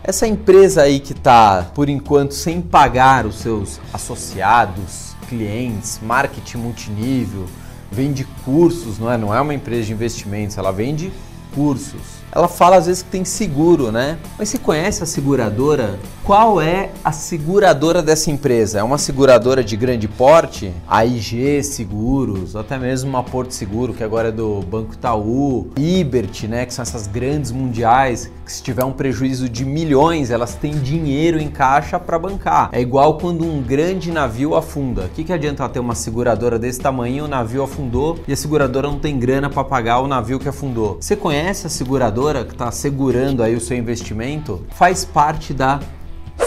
Essa 0.03 0.27
empresa 0.27 0.83
aí 0.83 0.99
que 0.99 1.13
está, 1.13 1.71
por 1.73 1.89
enquanto, 1.89 2.33
sem 2.33 2.61
pagar 2.61 3.25
os 3.25 3.35
seus 3.35 3.79
associados, 3.93 5.10
clientes, 5.31 5.97
marketing 6.03 6.57
multinível, 6.57 7.47
vende 7.89 8.25
cursos, 8.43 8.99
não 8.99 9.09
é? 9.09 9.17
Não 9.17 9.33
é 9.33 9.39
uma 9.39 9.53
empresa 9.53 9.85
de 9.85 9.93
investimentos, 9.93 10.57
ela 10.57 10.71
vende 10.71 11.09
cursos 11.55 12.20
ela 12.31 12.47
fala 12.47 12.77
às 12.77 12.85
vezes 12.87 13.03
que 13.03 13.09
tem 13.09 13.25
seguro, 13.25 13.91
né? 13.91 14.17
Mas 14.37 14.49
você 14.49 14.57
conhece 14.57 15.03
a 15.03 15.05
seguradora? 15.05 15.99
Qual 16.23 16.61
é 16.61 16.91
a 17.03 17.11
seguradora 17.11 18.01
dessa 18.01 18.31
empresa? 18.31 18.79
É 18.79 18.83
uma 18.83 18.97
seguradora 18.97 19.63
de 19.63 19.75
grande 19.75 20.07
porte? 20.07 20.71
A 20.87 21.05
IG 21.05 21.63
Seguros, 21.63 22.55
ou 22.55 22.61
até 22.61 22.77
mesmo 22.77 23.09
uma 23.09 23.23
Porto 23.23 23.51
Seguro, 23.51 23.93
que 23.93 24.03
agora 24.03 24.29
é 24.29 24.31
do 24.31 24.61
Banco 24.61 24.93
Itaú, 24.93 25.69
Ibert, 25.77 26.47
né? 26.47 26.65
Que 26.65 26.73
são 26.73 26.83
essas 26.83 27.07
grandes 27.07 27.51
mundiais, 27.51 28.31
que 28.45 28.51
se 28.51 28.63
tiver 28.63 28.85
um 28.85 28.93
prejuízo 28.93 29.49
de 29.49 29.65
milhões, 29.65 30.31
elas 30.31 30.55
têm 30.55 30.73
dinheiro 30.73 31.39
em 31.39 31.49
caixa 31.49 31.99
para 31.99 32.17
bancar. 32.17 32.69
É 32.71 32.79
igual 32.79 33.17
quando 33.17 33.43
um 33.43 33.61
grande 33.61 34.11
navio 34.11 34.55
afunda. 34.55 35.05
O 35.05 35.09
que, 35.09 35.23
que 35.23 35.33
adianta 35.33 35.67
ter 35.67 35.79
uma 35.79 35.95
seguradora 35.95 36.57
desse 36.57 36.79
tamanho, 36.79 37.25
o 37.25 37.27
navio 37.27 37.63
afundou 37.63 38.19
e 38.27 38.31
a 38.31 38.37
seguradora 38.37 38.87
não 38.87 38.99
tem 38.99 39.19
grana 39.19 39.49
para 39.49 39.63
pagar 39.63 39.99
o 39.99 40.07
navio 40.07 40.39
que 40.39 40.47
afundou? 40.47 40.97
Você 40.99 41.15
conhece 41.15 41.67
a 41.67 41.69
seguradora? 41.69 42.20
Seguradora 42.21 42.45
que 42.45 42.53
está 42.53 42.71
segurando 42.71 43.41
aí 43.41 43.55
o 43.55 43.59
seu 43.59 43.75
investimento 43.75 44.63
faz 44.71 45.03
parte 45.03 45.53
da 45.53 45.79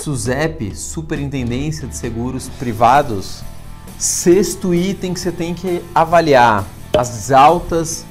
SUSEP, 0.03 0.75
Superintendência 0.77 1.89
de 1.89 1.97
Seguros 1.97 2.49
Privados. 2.61 3.43
Sexto 3.99 4.73
item 4.73 5.13
que 5.13 5.19
você 5.21 5.33
tem 5.33 5.53
que 5.53 5.83
avaliar: 5.93 6.65
as 6.97 7.33
altas 7.33 8.07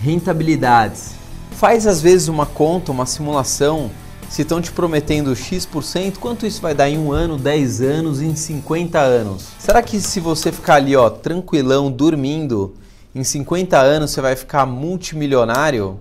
rentabilidades. 0.00 1.14
Faz 1.52 1.86
às 1.86 2.00
vezes 2.00 2.28
uma 2.28 2.46
conta, 2.46 2.92
uma 2.92 3.06
simulação. 3.06 3.90
Se 4.28 4.42
estão 4.42 4.60
te 4.60 4.70
prometendo 4.70 5.34
X%, 5.34 6.18
quanto 6.20 6.46
isso 6.46 6.62
vai 6.62 6.72
dar 6.72 6.88
em 6.88 6.96
um 6.96 7.10
ano, 7.10 7.36
10 7.36 7.80
anos, 7.80 8.22
em 8.22 8.36
50 8.36 9.00
anos? 9.00 9.48
Será 9.58 9.82
que 9.82 10.00
se 10.00 10.20
você 10.20 10.52
ficar 10.52 10.76
ali, 10.76 10.94
ó, 10.94 11.10
tranquilão, 11.10 11.90
dormindo, 11.90 12.76
em 13.12 13.24
50 13.24 13.76
anos 13.76 14.12
você 14.12 14.20
vai 14.20 14.36
ficar 14.36 14.64
multimilionário? 14.64 15.98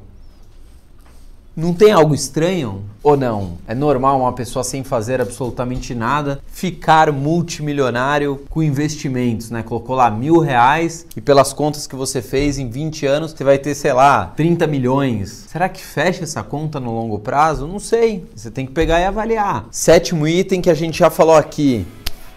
Não 1.60 1.74
tem 1.74 1.92
algo 1.92 2.16
estranho 2.16 2.86
ou 3.04 3.18
não? 3.18 3.58
É 3.68 3.76
normal 3.76 4.18
uma 4.22 4.32
pessoa 4.32 4.64
sem 4.64 4.82
fazer 4.82 5.20
absolutamente 5.20 5.94
nada 5.94 6.40
ficar 6.48 7.12
multimilionário 7.12 8.46
com 8.50 8.64
investimentos, 8.64 9.52
né? 9.52 9.62
Colocou 9.62 9.94
lá 9.94 10.10
mil 10.10 10.40
reais 10.40 11.06
e 11.18 11.20
pelas 11.20 11.52
contas 11.52 11.86
que 11.86 11.98
você 11.98 12.22
fez 12.22 12.58
em 12.58 12.70
20 12.70 13.06
anos 13.06 13.34
você 13.34 13.44
vai 13.44 13.58
ter, 13.58 13.76
sei 13.76 13.92
lá, 13.92 14.28
30 14.38 14.68
milhões. 14.68 15.48
Será 15.50 15.68
que 15.68 15.84
fecha 15.84 16.24
essa 16.24 16.42
conta 16.44 16.80
no 16.80 16.94
longo 16.94 17.20
prazo? 17.20 17.68
Não 17.68 17.80
sei. 17.80 18.26
Você 18.34 18.50
tem 18.50 18.66
que 18.66 18.72
pegar 18.72 19.02
e 19.02 19.04
avaliar. 19.04 19.66
Sétimo 19.70 20.26
item 20.26 20.62
que 20.62 20.70
a 20.70 20.74
gente 20.74 20.98
já 20.98 21.10
falou 21.10 21.36
aqui: 21.36 21.86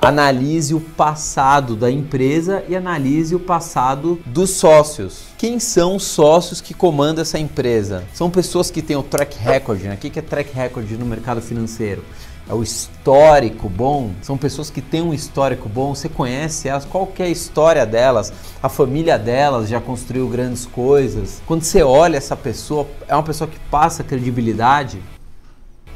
analise 0.03 0.75
o 0.75 0.81
passado 0.81 1.77
da 1.77 1.89
empresa 1.89 2.65
e 2.69 2.75
analise 2.75 3.37
o 3.37 3.41
passado 3.41 4.19
dos 4.27 4.51
sócios. 4.51 5.27
Quem 5.39 5.61
são 5.61 5.95
os 5.95 6.03
sócios 6.03 6.61
que 6.61 6.75
comandam 6.75 7.23
essa 7.23 7.39
empresa? 7.39 8.03
São 8.13 8.29
pessoas 8.29 8.69
que 8.69 8.83
têm 8.83 8.97
o 8.97 9.03
track 9.05 9.39
record. 9.39 9.83
Né? 9.83 9.95
O 9.95 9.97
que 9.97 10.19
é 10.19 10.23
track 10.23 10.53
record 10.53 10.91
no 10.91 11.07
mercado 11.07 11.41
financeiro? 11.41 12.05
É 12.49 12.53
o 12.53 12.65
histórico 12.65 13.69
bom. 13.69 14.11
São 14.23 14.37
pessoas 14.37 14.71
que 14.71 14.83
têm 14.83 15.01
um 15.01 15.15
histórico 15.15 15.69
bom. 15.69 15.95
Você 15.95 16.09
conhece 16.09 16.69
elas? 16.69 16.85
Qual 16.85 17.11
é 17.21 17.23
a 17.23 17.29
história 17.29 17.87
delas? 17.87 18.33
A 18.61 18.69
família 18.69 19.17
delas 19.17 19.69
já 19.69 19.81
construiu 19.81 20.29
grandes 20.29 20.67
coisas. 20.67 21.41
Quando 21.47 21.63
você 21.63 21.81
olha 21.81 22.17
essa 22.17 22.37
pessoa, 22.37 22.89
é 23.07 23.15
uma 23.15 23.23
pessoa 23.23 23.49
que 23.49 23.59
passa 23.71 24.03
credibilidade. 24.03 25.01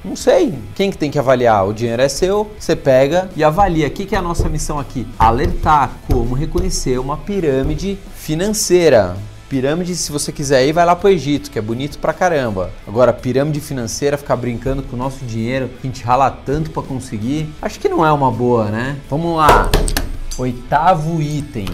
Não 0.04 0.14
sei. 0.14 0.54
Quem 0.74 0.90
que 0.90 0.98
tem 0.98 1.10
que 1.10 1.18
avaliar? 1.18 1.66
O 1.66 1.72
dinheiro 1.72 2.02
é 2.02 2.08
seu, 2.08 2.50
você 2.58 2.76
pega 2.76 3.28
e 3.36 3.42
avalia. 3.42 3.88
O 3.88 3.90
que, 3.90 4.06
que 4.06 4.14
é 4.14 4.18
a 4.18 4.22
nossa 4.22 4.48
missão 4.48 4.78
aqui? 4.78 5.06
Alertar 5.18 5.90
como 6.10 6.34
reconhecer 6.34 6.98
uma 6.98 7.16
pirâmide 7.16 7.98
financeira. 8.14 9.16
Pirâmide, 9.48 9.94
se 9.94 10.10
você 10.10 10.32
quiser 10.32 10.66
ir, 10.66 10.72
vai 10.72 10.84
lá 10.84 10.96
pro 10.96 11.08
Egito, 11.08 11.52
que 11.52 11.58
é 11.58 11.62
bonito 11.62 12.00
pra 12.00 12.12
caramba. 12.12 12.72
Agora, 12.86 13.12
pirâmide 13.12 13.60
financeira, 13.60 14.18
ficar 14.18 14.34
brincando 14.34 14.82
com 14.82 14.96
o 14.96 14.98
nosso 14.98 15.24
dinheiro, 15.24 15.68
que 15.68 15.86
a 15.86 15.90
gente 15.90 16.02
rala 16.02 16.30
tanto 16.30 16.70
para 16.70 16.82
conseguir, 16.82 17.48
acho 17.62 17.78
que 17.78 17.88
não 17.88 18.04
é 18.04 18.10
uma 18.10 18.30
boa, 18.30 18.66
né? 18.70 18.96
Vamos 19.08 19.36
lá. 19.36 19.70
Oitavo 20.36 21.22
item: 21.22 21.66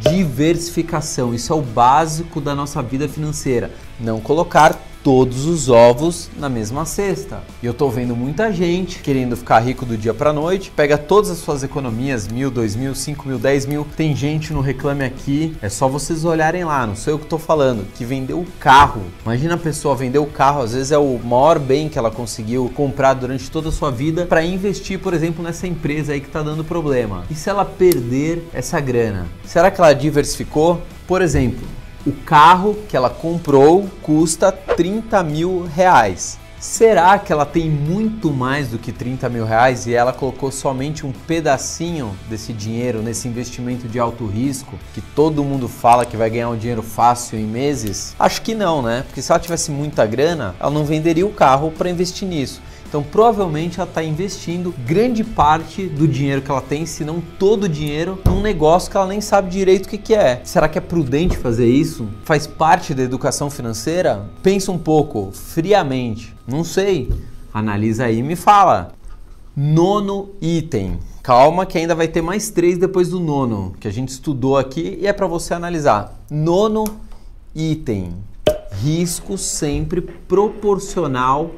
diversificação. 0.00 1.32
Isso 1.32 1.52
é 1.52 1.56
o 1.56 1.62
básico 1.62 2.40
da 2.40 2.54
nossa 2.54 2.82
vida 2.82 3.08
financeira. 3.08 3.70
Não 4.00 4.20
colocar 4.20 4.76
todos 5.02 5.46
os 5.46 5.68
ovos 5.68 6.30
na 6.36 6.48
mesma 6.48 6.84
cesta. 6.84 7.42
E 7.62 7.66
eu 7.66 7.74
tô 7.74 7.88
vendo 7.88 8.14
muita 8.14 8.52
gente 8.52 9.00
querendo 9.00 9.36
ficar 9.36 9.60
rico 9.60 9.86
do 9.86 9.96
dia 9.96 10.12
para 10.12 10.32
noite, 10.32 10.72
pega 10.74 10.98
todas 10.98 11.30
as 11.30 11.38
suas 11.38 11.62
economias, 11.62 12.28
mil, 12.28 12.50
dois 12.50 12.76
mil, 12.76 12.94
cinco 12.94 13.28
mil, 13.28 13.38
dez 13.38 13.66
mil. 13.66 13.86
Tem 13.96 14.14
gente 14.14 14.52
no 14.52 14.60
Reclame 14.60 15.04
Aqui, 15.04 15.56
é 15.62 15.68
só 15.68 15.88
vocês 15.88 16.24
olharem 16.24 16.64
lá, 16.64 16.86
não 16.86 16.96
sei 16.96 17.14
o 17.14 17.18
que 17.18 17.26
tô 17.26 17.38
falando, 17.38 17.86
que 17.94 18.04
vendeu 18.04 18.40
o 18.40 18.46
carro. 18.58 19.02
Imagina 19.24 19.54
a 19.54 19.58
pessoa 19.58 19.96
vender 19.96 20.18
o 20.18 20.26
carro, 20.26 20.62
às 20.62 20.72
vezes 20.72 20.92
é 20.92 20.98
o 20.98 21.18
maior 21.18 21.58
bem 21.58 21.88
que 21.88 21.98
ela 21.98 22.10
conseguiu 22.10 22.70
comprar 22.74 23.14
durante 23.14 23.50
toda 23.50 23.70
a 23.70 23.72
sua 23.72 23.90
vida 23.90 24.26
para 24.26 24.44
investir, 24.44 24.98
por 24.98 25.14
exemplo, 25.14 25.42
nessa 25.42 25.66
empresa 25.66 26.12
aí 26.12 26.20
que 26.20 26.28
tá 26.28 26.42
dando 26.42 26.64
problema. 26.64 27.24
E 27.30 27.34
se 27.34 27.48
ela 27.48 27.64
perder 27.64 28.48
essa 28.52 28.80
grana? 28.80 29.26
Será 29.44 29.70
que 29.70 29.80
ela 29.80 29.92
diversificou? 29.92 30.82
Por 31.06 31.22
exemplo, 31.22 31.66
o 32.06 32.12
carro 32.12 32.76
que 32.88 32.96
ela 32.96 33.10
comprou 33.10 33.88
custa 34.02 34.50
30 34.50 35.22
mil 35.22 35.66
reais. 35.66 36.38
Será 36.60 37.18
que 37.18 37.32
ela 37.32 37.46
tem 37.46 37.70
muito 37.70 38.30
mais 38.30 38.68
do 38.68 38.78
que 38.78 38.92
30 38.92 39.30
mil 39.30 39.46
reais 39.46 39.86
e 39.86 39.94
ela 39.94 40.12
colocou 40.12 40.52
somente 40.52 41.06
um 41.06 41.12
pedacinho 41.12 42.14
desse 42.28 42.52
dinheiro 42.52 43.00
nesse 43.00 43.26
investimento 43.26 43.88
de 43.88 43.98
alto 43.98 44.26
risco 44.26 44.78
que 44.92 45.00
todo 45.00 45.42
mundo 45.42 45.68
fala 45.68 46.04
que 46.04 46.18
vai 46.18 46.28
ganhar 46.28 46.50
um 46.50 46.58
dinheiro 46.58 46.82
fácil 46.82 47.38
em 47.38 47.46
meses? 47.46 48.14
Acho 48.18 48.42
que 48.42 48.54
não, 48.54 48.82
né? 48.82 49.04
Porque 49.06 49.22
se 49.22 49.32
ela 49.32 49.40
tivesse 49.40 49.70
muita 49.70 50.04
grana, 50.04 50.54
ela 50.60 50.70
não 50.70 50.84
venderia 50.84 51.26
o 51.26 51.32
carro 51.32 51.70
para 51.70 51.88
investir 51.88 52.28
nisso. 52.28 52.60
Então, 52.90 53.04
provavelmente 53.04 53.78
ela 53.78 53.88
está 53.88 54.02
investindo 54.02 54.74
grande 54.84 55.22
parte 55.22 55.86
do 55.86 56.08
dinheiro 56.08 56.42
que 56.42 56.50
ela 56.50 56.60
tem, 56.60 56.84
se 56.84 57.04
não 57.04 57.20
todo 57.20 57.64
o 57.64 57.68
dinheiro, 57.68 58.18
num 58.26 58.42
negócio 58.42 58.90
que 58.90 58.96
ela 58.96 59.06
nem 59.06 59.20
sabe 59.20 59.48
direito 59.48 59.86
o 59.86 59.88
que, 59.88 59.96
que 59.96 60.12
é. 60.12 60.40
Será 60.42 60.68
que 60.68 60.76
é 60.76 60.80
prudente 60.80 61.36
fazer 61.36 61.68
isso? 61.68 62.08
Faz 62.24 62.48
parte 62.48 62.92
da 62.92 63.04
educação 63.04 63.48
financeira? 63.48 64.28
Pensa 64.42 64.72
um 64.72 64.78
pouco, 64.78 65.30
friamente. 65.32 66.34
Não 66.44 66.64
sei. 66.64 67.08
Analisa 67.54 68.06
aí 68.06 68.18
e 68.18 68.22
me 68.24 68.34
fala. 68.34 68.92
Nono 69.56 70.30
item. 70.42 70.98
Calma 71.22 71.64
que 71.66 71.78
ainda 71.78 71.94
vai 71.94 72.08
ter 72.08 72.22
mais 72.22 72.50
três 72.50 72.76
depois 72.76 73.10
do 73.10 73.20
nono, 73.20 73.72
que 73.78 73.86
a 73.86 73.92
gente 73.92 74.08
estudou 74.08 74.58
aqui 74.58 74.98
e 75.00 75.06
é 75.06 75.12
para 75.12 75.28
você 75.28 75.54
analisar. 75.54 76.20
Nono 76.28 76.82
item. 77.54 78.16
Risco 78.82 79.38
sempre 79.38 80.00
proporcional 80.00 81.52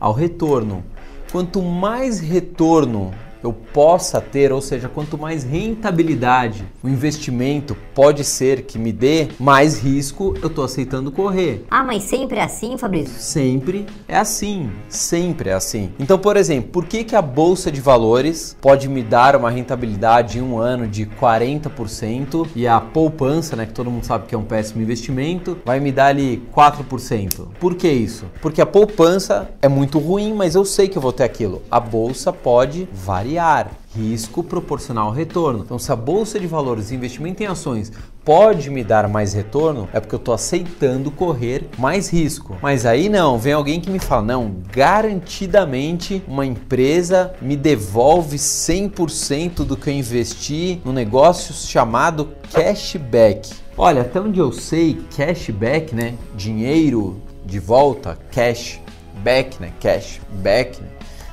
ao 0.00 0.12
retorno. 0.12 0.84
Quanto 1.30 1.60
mais 1.60 2.20
retorno 2.20 3.12
eu 3.46 3.52
possa 3.52 4.20
ter, 4.20 4.52
ou 4.52 4.60
seja, 4.60 4.88
quanto 4.88 5.16
mais 5.16 5.44
rentabilidade 5.44 6.66
o 6.82 6.88
investimento 6.88 7.76
pode 7.94 8.24
ser 8.24 8.62
que 8.62 8.76
me 8.76 8.92
dê, 8.92 9.28
mais 9.38 9.78
risco 9.80 10.34
eu 10.42 10.48
estou 10.48 10.64
aceitando 10.64 11.12
correr. 11.12 11.64
Ah, 11.70 11.84
mas 11.84 12.02
sempre 12.02 12.38
é 12.38 12.42
assim, 12.42 12.76
Fabrício? 12.76 13.14
Sempre 13.20 13.86
é 14.08 14.16
assim, 14.16 14.70
sempre 14.88 15.50
é 15.50 15.52
assim. 15.52 15.92
Então, 15.98 16.18
por 16.18 16.36
exemplo, 16.36 16.70
por 16.70 16.86
que, 16.86 17.04
que 17.04 17.14
a 17.14 17.22
bolsa 17.22 17.70
de 17.70 17.80
valores 17.80 18.56
pode 18.60 18.88
me 18.88 19.02
dar 19.02 19.36
uma 19.36 19.50
rentabilidade 19.50 20.38
em 20.38 20.42
um 20.42 20.58
ano 20.58 20.88
de 20.88 21.06
40% 21.06 22.48
e 22.56 22.66
a 22.66 22.80
poupança, 22.80 23.54
né, 23.54 23.64
que 23.64 23.72
todo 23.72 23.90
mundo 23.90 24.04
sabe 24.04 24.26
que 24.26 24.34
é 24.34 24.38
um 24.38 24.44
péssimo 24.44 24.82
investimento, 24.82 25.56
vai 25.64 25.78
me 25.78 25.92
dar 25.92 26.06
ali 26.06 26.42
4%? 26.54 27.46
Por 27.60 27.76
que 27.76 27.88
isso? 27.88 28.26
Porque 28.42 28.60
a 28.60 28.66
poupança 28.66 29.50
é 29.62 29.68
muito 29.68 30.00
ruim, 30.00 30.34
mas 30.34 30.56
eu 30.56 30.64
sei 30.64 30.88
que 30.88 30.98
eu 30.98 31.02
vou 31.02 31.12
ter 31.12 31.22
aquilo. 31.22 31.62
A 31.70 31.78
bolsa 31.78 32.32
pode 32.32 32.88
variar 32.92 33.35
variar, 33.36 33.70
risco 33.94 34.42
proporcional 34.42 35.08
ao 35.08 35.12
retorno. 35.12 35.62
Então, 35.64 35.78
se 35.78 35.92
a 35.92 35.96
bolsa 35.96 36.40
de 36.40 36.46
valores 36.46 36.90
investimento 36.90 37.42
em 37.42 37.46
ações 37.46 37.92
pode 38.24 38.70
me 38.70 38.82
dar 38.82 39.08
mais 39.08 39.34
retorno, 39.34 39.88
é 39.92 40.00
porque 40.00 40.14
eu 40.14 40.18
estou 40.18 40.34
aceitando 40.34 41.10
correr 41.10 41.68
mais 41.78 42.10
risco. 42.10 42.56
Mas 42.62 42.86
aí 42.86 43.08
não, 43.08 43.38
vem 43.38 43.52
alguém 43.52 43.80
que 43.80 43.90
me 43.90 43.98
fala: 43.98 44.22
não, 44.22 44.56
garantidamente 44.72 46.22
uma 46.26 46.46
empresa 46.46 47.34
me 47.42 47.56
devolve 47.56 48.38
100% 48.38 49.64
do 49.64 49.76
que 49.76 49.90
eu 49.90 49.94
investi 49.94 50.80
no 50.84 50.92
negócio 50.92 51.52
chamado 51.54 52.30
cashback. 52.52 53.50
Olha, 53.76 54.00
até 54.00 54.18
onde 54.18 54.40
eu 54.40 54.50
sei, 54.50 54.98
cashback, 55.14 55.94
né? 55.94 56.14
Dinheiro 56.34 57.20
de 57.44 57.58
volta, 57.58 58.18
cashback, 58.32 59.60
né? 59.60 59.72
Cashback, 59.78 60.80
né? 60.80 60.88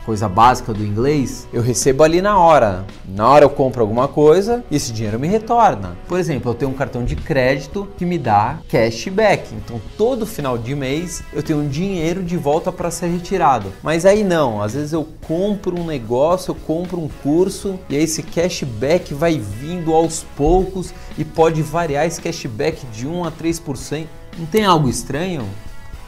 Coisa 0.05 0.27
básica 0.27 0.73
do 0.73 0.83
inglês, 0.83 1.47
eu 1.51 1.61
recebo 1.61 2.03
ali 2.03 2.21
na 2.21 2.37
hora. 2.37 2.85
Na 3.07 3.29
hora 3.29 3.45
eu 3.45 3.49
compro 3.49 3.81
alguma 3.81 4.07
coisa 4.07 4.63
e 4.69 4.75
esse 4.75 4.91
dinheiro 4.91 5.19
me 5.19 5.27
retorna. 5.27 5.97
Por 6.07 6.19
exemplo, 6.19 6.51
eu 6.51 6.55
tenho 6.55 6.71
um 6.71 6.75
cartão 6.75 7.03
de 7.03 7.15
crédito 7.15 7.87
que 7.97 8.05
me 8.05 8.17
dá 8.17 8.59
cashback. 8.69 9.53
Então, 9.55 9.81
todo 9.97 10.25
final 10.25 10.57
de 10.57 10.75
mês 10.75 11.23
eu 11.33 11.41
tenho 11.41 11.59
um 11.59 11.67
dinheiro 11.67 12.23
de 12.23 12.37
volta 12.37 12.71
para 12.71 12.91
ser 12.91 13.07
retirado. 13.07 13.71
Mas 13.81 14.05
aí 14.05 14.23
não, 14.23 14.61
às 14.61 14.73
vezes 14.73 14.93
eu 14.93 15.07
compro 15.27 15.79
um 15.79 15.85
negócio, 15.85 16.51
eu 16.51 16.55
compro 16.55 16.99
um 16.99 17.09
curso 17.21 17.79
e 17.89 17.95
aí 17.95 18.03
esse 18.03 18.23
cashback 18.23 19.13
vai 19.13 19.37
vindo 19.37 19.93
aos 19.93 20.25
poucos 20.35 20.93
e 21.17 21.23
pode 21.23 21.61
variar 21.61 22.05
esse 22.05 22.21
cashback 22.21 22.85
de 22.87 23.07
1 23.07 23.25
a 23.25 23.31
3%. 23.31 24.05
Não 24.37 24.45
tem 24.45 24.65
algo 24.65 24.89
estranho? 24.89 25.47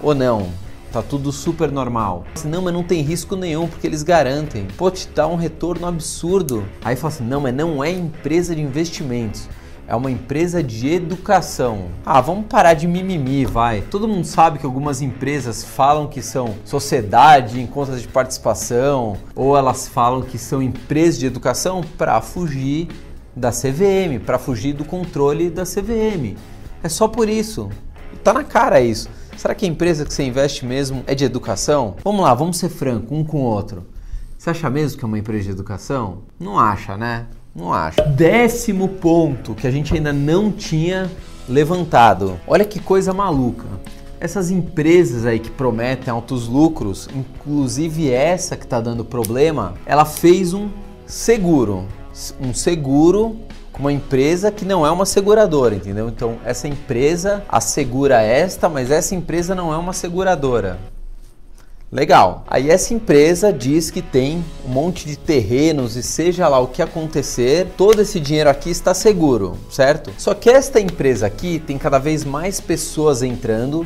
Ou 0.01 0.15
não? 0.15 0.64
Tá 0.95 1.01
tudo 1.01 1.29
super 1.29 1.69
normal. 1.69 2.23
Assim, 2.33 2.47
não, 2.47 2.61
mas 2.61 2.73
não 2.73 2.81
tem 2.81 3.01
risco 3.01 3.35
nenhum, 3.35 3.67
porque 3.67 3.85
eles 3.85 4.01
garantem. 4.01 4.65
Pô, 4.77 4.89
te 4.89 5.09
dá 5.13 5.27
um 5.27 5.35
retorno 5.35 5.85
absurdo. 5.85 6.65
Aí 6.85 6.95
fala 6.95 7.13
assim, 7.13 7.25
não, 7.25 7.41
mas 7.41 7.53
não 7.53 7.83
é 7.83 7.91
empresa 7.91 8.55
de 8.55 8.61
investimentos. 8.61 9.49
É 9.87 9.93
uma 9.93 10.09
empresa 10.09 10.63
de 10.63 10.87
educação. 10.87 11.89
Ah, 12.05 12.21
vamos 12.21 12.45
parar 12.47 12.75
de 12.75 12.87
mimimi, 12.87 13.45
vai. 13.45 13.81
Todo 13.81 14.07
mundo 14.07 14.25
sabe 14.25 14.57
que 14.57 14.65
algumas 14.65 15.01
empresas 15.01 15.65
falam 15.65 16.07
que 16.07 16.21
são 16.21 16.55
sociedade 16.63 17.59
em 17.59 17.67
contas 17.67 18.01
de 18.01 18.07
participação, 18.07 19.17
ou 19.35 19.57
elas 19.57 19.89
falam 19.89 20.21
que 20.21 20.37
são 20.37 20.61
empresas 20.61 21.19
de 21.19 21.25
educação 21.25 21.83
para 21.97 22.21
fugir 22.21 22.87
da 23.35 23.51
CVM, 23.51 24.23
para 24.25 24.39
fugir 24.39 24.71
do 24.71 24.85
controle 24.85 25.49
da 25.49 25.63
CVM. 25.63 26.37
É 26.81 26.87
só 26.87 27.05
por 27.05 27.27
isso. 27.27 27.69
Tá 28.23 28.33
na 28.33 28.45
cara 28.45 28.79
isso. 28.79 29.09
Será 29.37 29.53
que 29.53 29.65
a 29.65 29.69
empresa 29.69 30.05
que 30.05 30.13
você 30.13 30.23
investe 30.23 30.65
mesmo 30.65 31.03
é 31.05 31.13
de 31.13 31.25
educação? 31.25 31.95
Vamos 32.03 32.21
lá, 32.21 32.33
vamos 32.33 32.57
ser 32.57 32.69
franco 32.69 33.13
um 33.13 33.23
com 33.23 33.41
o 33.41 33.43
outro. 33.43 33.85
Você 34.37 34.49
acha 34.49 34.69
mesmo 34.69 34.97
que 34.97 35.03
é 35.03 35.07
uma 35.07 35.19
empresa 35.19 35.45
de 35.45 35.49
educação? 35.51 36.19
Não 36.39 36.57
acha, 36.57 36.95
né? 36.95 37.27
Não 37.53 37.73
acha. 37.73 38.01
Décimo 38.03 38.87
ponto 38.87 39.53
que 39.53 39.67
a 39.67 39.71
gente 39.71 39.93
ainda 39.93 40.13
não 40.13 40.51
tinha 40.51 41.09
levantado. 41.47 42.39
Olha 42.47 42.65
que 42.65 42.79
coisa 42.79 43.13
maluca. 43.13 43.65
Essas 44.19 44.49
empresas 44.49 45.25
aí 45.25 45.39
que 45.39 45.51
prometem 45.51 46.11
altos 46.11 46.47
lucros, 46.47 47.09
inclusive 47.15 48.09
essa 48.09 48.55
que 48.55 48.63
está 48.63 48.79
dando 48.79 49.03
problema, 49.03 49.73
ela 49.85 50.05
fez 50.05 50.53
um 50.53 50.69
seguro. 51.05 51.85
Um 52.39 52.53
seguro 52.53 53.37
com 53.75 53.81
uma 53.81 53.91
empresa 53.91 54.49
que 54.51 54.63
não 54.63 54.85
é 54.85 54.89
uma 54.89 55.05
seguradora, 55.05 55.75
entendeu? 55.75 56.07
Então 56.07 56.37
essa 56.45 56.65
empresa 56.65 57.43
assegura 57.49 58.21
esta, 58.21 58.69
mas 58.69 58.89
essa 58.89 59.13
empresa 59.13 59.53
não 59.53 59.73
é 59.73 59.75
uma 59.75 59.91
seguradora. 59.91 60.79
Legal. 61.91 62.45
Aí 62.47 62.69
essa 62.71 62.93
empresa 62.93 63.51
diz 63.51 63.91
que 63.91 64.01
tem 64.01 64.43
um 64.65 64.69
monte 64.69 65.05
de 65.05 65.17
terrenos 65.17 65.97
e 65.97 66.03
seja 66.03 66.47
lá 66.47 66.57
o 66.57 66.67
que 66.67 66.81
acontecer, 66.81 67.67
todo 67.75 68.01
esse 68.01 68.17
dinheiro 68.17 68.49
aqui 68.49 68.69
está 68.69 68.93
seguro, 68.93 69.57
certo? 69.69 70.09
Só 70.17 70.33
que 70.33 70.49
esta 70.49 70.79
empresa 70.79 71.27
aqui 71.27 71.59
tem 71.59 71.77
cada 71.77 71.99
vez 71.99 72.23
mais 72.23 72.61
pessoas 72.61 73.21
entrando, 73.21 73.85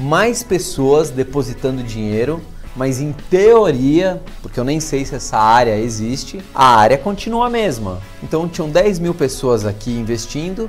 mais 0.00 0.42
pessoas 0.42 1.10
depositando 1.10 1.82
dinheiro 1.82 2.40
mas 2.76 3.00
em 3.00 3.12
teoria, 3.30 4.22
porque 4.42 4.60
eu 4.60 4.64
nem 4.64 4.78
sei 4.78 5.04
se 5.04 5.14
essa 5.14 5.38
área 5.38 5.76
existe, 5.78 6.40
a 6.54 6.76
área 6.76 6.98
continua 6.98 7.46
a 7.46 7.50
mesma. 7.50 8.00
Então 8.22 8.46
tinham 8.46 8.68
10 8.68 8.98
mil 8.98 9.14
pessoas 9.14 9.64
aqui 9.64 9.90
investindo, 9.90 10.68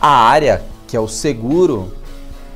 a 0.00 0.08
área, 0.08 0.62
que 0.88 0.96
é 0.96 1.00
o 1.00 1.06
seguro, 1.06 1.92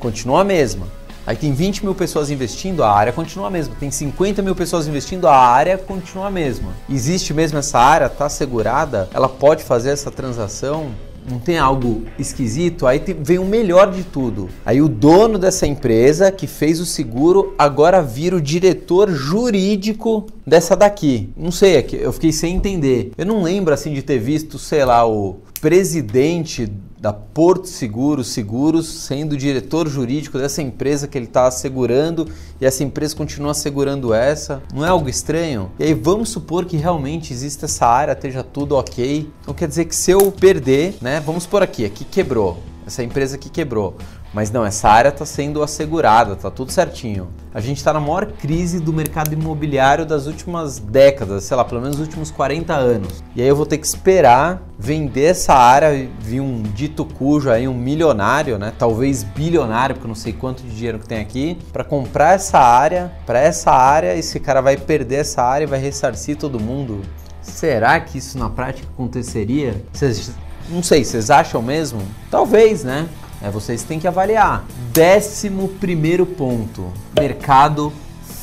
continua 0.01 0.41
a 0.41 0.45
mesma. 0.45 0.87
Aí 1.27 1.37
tem 1.37 1.53
20 1.53 1.85
mil 1.85 1.95
pessoas 1.95 2.31
investindo, 2.31 2.83
a 2.83 2.91
área 2.91 3.13
continua 3.13 3.49
a 3.49 3.51
mesma. 3.51 3.75
Tem 3.79 3.91
50 3.91 4.41
mil 4.41 4.55
pessoas 4.55 4.89
investindo, 4.89 5.29
a 5.29 5.37
área 5.37 5.77
continua 5.77 6.29
a 6.29 6.31
mesma. 6.31 6.71
Existe 6.89 7.35
mesmo 7.35 7.59
essa 7.59 7.79
área, 7.79 8.07
está 8.07 8.31
segurada, 8.31 9.11
ela 9.13 9.29
pode 9.29 9.63
fazer 9.63 9.91
essa 9.91 10.11
transação 10.11 10.91
Não 11.31 11.39
tem 11.39 11.59
algo 11.59 12.05
esquisito? 12.19 12.87
Aí 12.87 13.03
vem 13.21 13.39
o 13.39 13.45
melhor 13.45 13.91
de 13.91 14.03
tudo. 14.05 14.49
Aí 14.65 14.81
o 14.81 14.89
dono 14.89 15.39
dessa 15.39 15.67
empresa 15.67 16.33
que 16.33 16.47
fez 16.47 16.81
o 16.81 16.87
seguro 16.87 17.55
agora 17.59 18.03
vira 18.03 18.37
o 18.37 18.41
diretor 18.41 19.11
jurídico 19.11 20.27
dessa 20.47 20.77
daqui. 20.77 21.31
Não 21.37 21.51
sei, 21.51 21.77
é 21.77 21.87
eu 21.93 22.13
fiquei 22.13 22.33
sem 22.33 22.57
entender. 22.57 23.13
Eu 23.17 23.27
não 23.27 23.43
lembro 23.43 23.75
assim 23.75 23.93
de 23.93 24.03
ter 24.03 24.19
visto, 24.19 24.59
sei 24.59 24.85
lá, 24.85 25.07
o 25.07 25.37
presidente 25.61 26.71
da 27.01 27.13
Porto 27.13 27.69
Seguro 27.69 28.25
Seguros 28.25 28.87
sendo 28.87 29.37
diretor 29.37 29.89
jurídico 29.89 30.39
dessa 30.39 30.61
empresa 30.61 31.07
que 31.07 31.17
ele 31.17 31.27
está 31.27 31.47
assegurando 31.47 32.29
e 32.61 32.67
essa 32.67 32.83
empresa 32.83 33.15
continua 33.15 33.53
assegurando 33.53 34.13
essa. 34.13 34.63
Não 34.75 34.85
é 34.85 34.89
algo 34.89 35.09
estranho? 35.09 35.71
E 35.79 35.85
aí 35.85 35.95
vamos 35.95 36.29
supor 36.31 36.65
que 36.65 36.77
realmente 36.77 37.33
existe 37.33 37.65
essa 37.65 37.87
área, 37.87 38.13
esteja 38.13 38.43
tudo 38.43 38.77
ok. 38.77 39.31
Então 39.43 39.55
quer 39.55 39.69
dizer 39.69 39.85
que 39.85 39.95
se 39.95 40.11
eu 40.11 40.33
perder, 40.33 40.97
né? 41.01 41.21
Vamos 41.21 41.47
por 41.47 41.63
aqui, 41.63 41.85
aqui 41.85 42.05
quebrou. 42.05 42.63
Essa 42.87 43.03
empresa 43.03 43.37
aqui 43.37 43.51
quebrou. 43.51 43.97
Mas 44.33 44.51
não, 44.51 44.65
essa 44.65 44.89
área 44.89 45.09
está 45.09 45.25
sendo 45.25 45.63
assegurada, 45.63 46.35
está 46.35 46.51
tudo 46.51 46.71
certinho. 46.71 47.29
A 47.53 47.61
gente 47.61 47.79
está 47.79 47.93
na 47.93 48.01
maior 48.01 48.27
crise 48.27 48.79
do 48.79 48.93
mercado 48.93 49.33
imobiliário 49.33 50.05
das 50.05 50.27
últimas 50.27 50.79
décadas, 50.79 51.45
sei 51.45 51.57
lá, 51.57 51.65
pelo 51.65 51.81
menos 51.81 51.97
os 51.97 52.03
últimos 52.03 52.31
40 52.31 52.75
anos. 52.75 53.25
E 53.35 53.41
aí 53.41 53.49
eu 53.49 53.57
vou 53.57 53.65
ter 53.65 53.79
que 53.79 53.87
esperar 53.87 54.63
vender 54.79 55.25
essa 55.25 55.55
área, 55.55 56.09
vir 56.21 56.41
um 56.41 56.63
dito 56.63 57.05
cujo 57.05 57.51
aí, 57.51 57.67
um 57.67 57.75
milionário, 57.75 58.59
né? 58.59 58.73
Talvez 58.79 59.25
bilionário, 59.25 59.95
porque 59.95 60.07
eu 60.07 60.09
não 60.09 60.15
sei 60.15 60.33
quanto 60.33 60.63
de 60.63 60.71
dinheiro 60.71 60.99
que 60.99 61.09
tem 61.09 61.19
aqui, 61.19 61.59
para 61.73 61.83
comprar 61.83 62.35
essa 62.35 62.59
área, 62.59 63.11
para 63.27 63.41
essa 63.41 63.73
área, 63.73 64.15
esse 64.15 64.39
cara 64.39 64.61
vai 64.61 64.77
perder 64.77 65.21
essa 65.21 65.43
área 65.43 65.65
e 65.65 65.67
vai 65.67 65.81
ressarcir 65.81 66.37
todo 66.37 66.61
mundo. 66.61 67.01
Será 67.41 67.99
que 67.99 68.19
isso 68.19 68.39
na 68.39 68.51
prática 68.51 68.87
aconteceria? 68.93 69.83
Vocês, 69.93 70.31
não 70.69 70.83
sei, 70.83 71.03
vocês 71.03 71.31
acham 71.31 71.63
mesmo? 71.63 72.01
Talvez, 72.31 72.85
né? 72.85 73.09
É, 73.41 73.51
vocês 73.51 73.83
têm 73.83 74.01
que 74.01 74.09
avaliar. 74.09 74.65
Décimo 74.93 75.69
primeiro 75.69 76.27
ponto: 76.27 76.93
mercado 77.19 77.93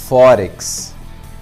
Forex. 0.08 0.95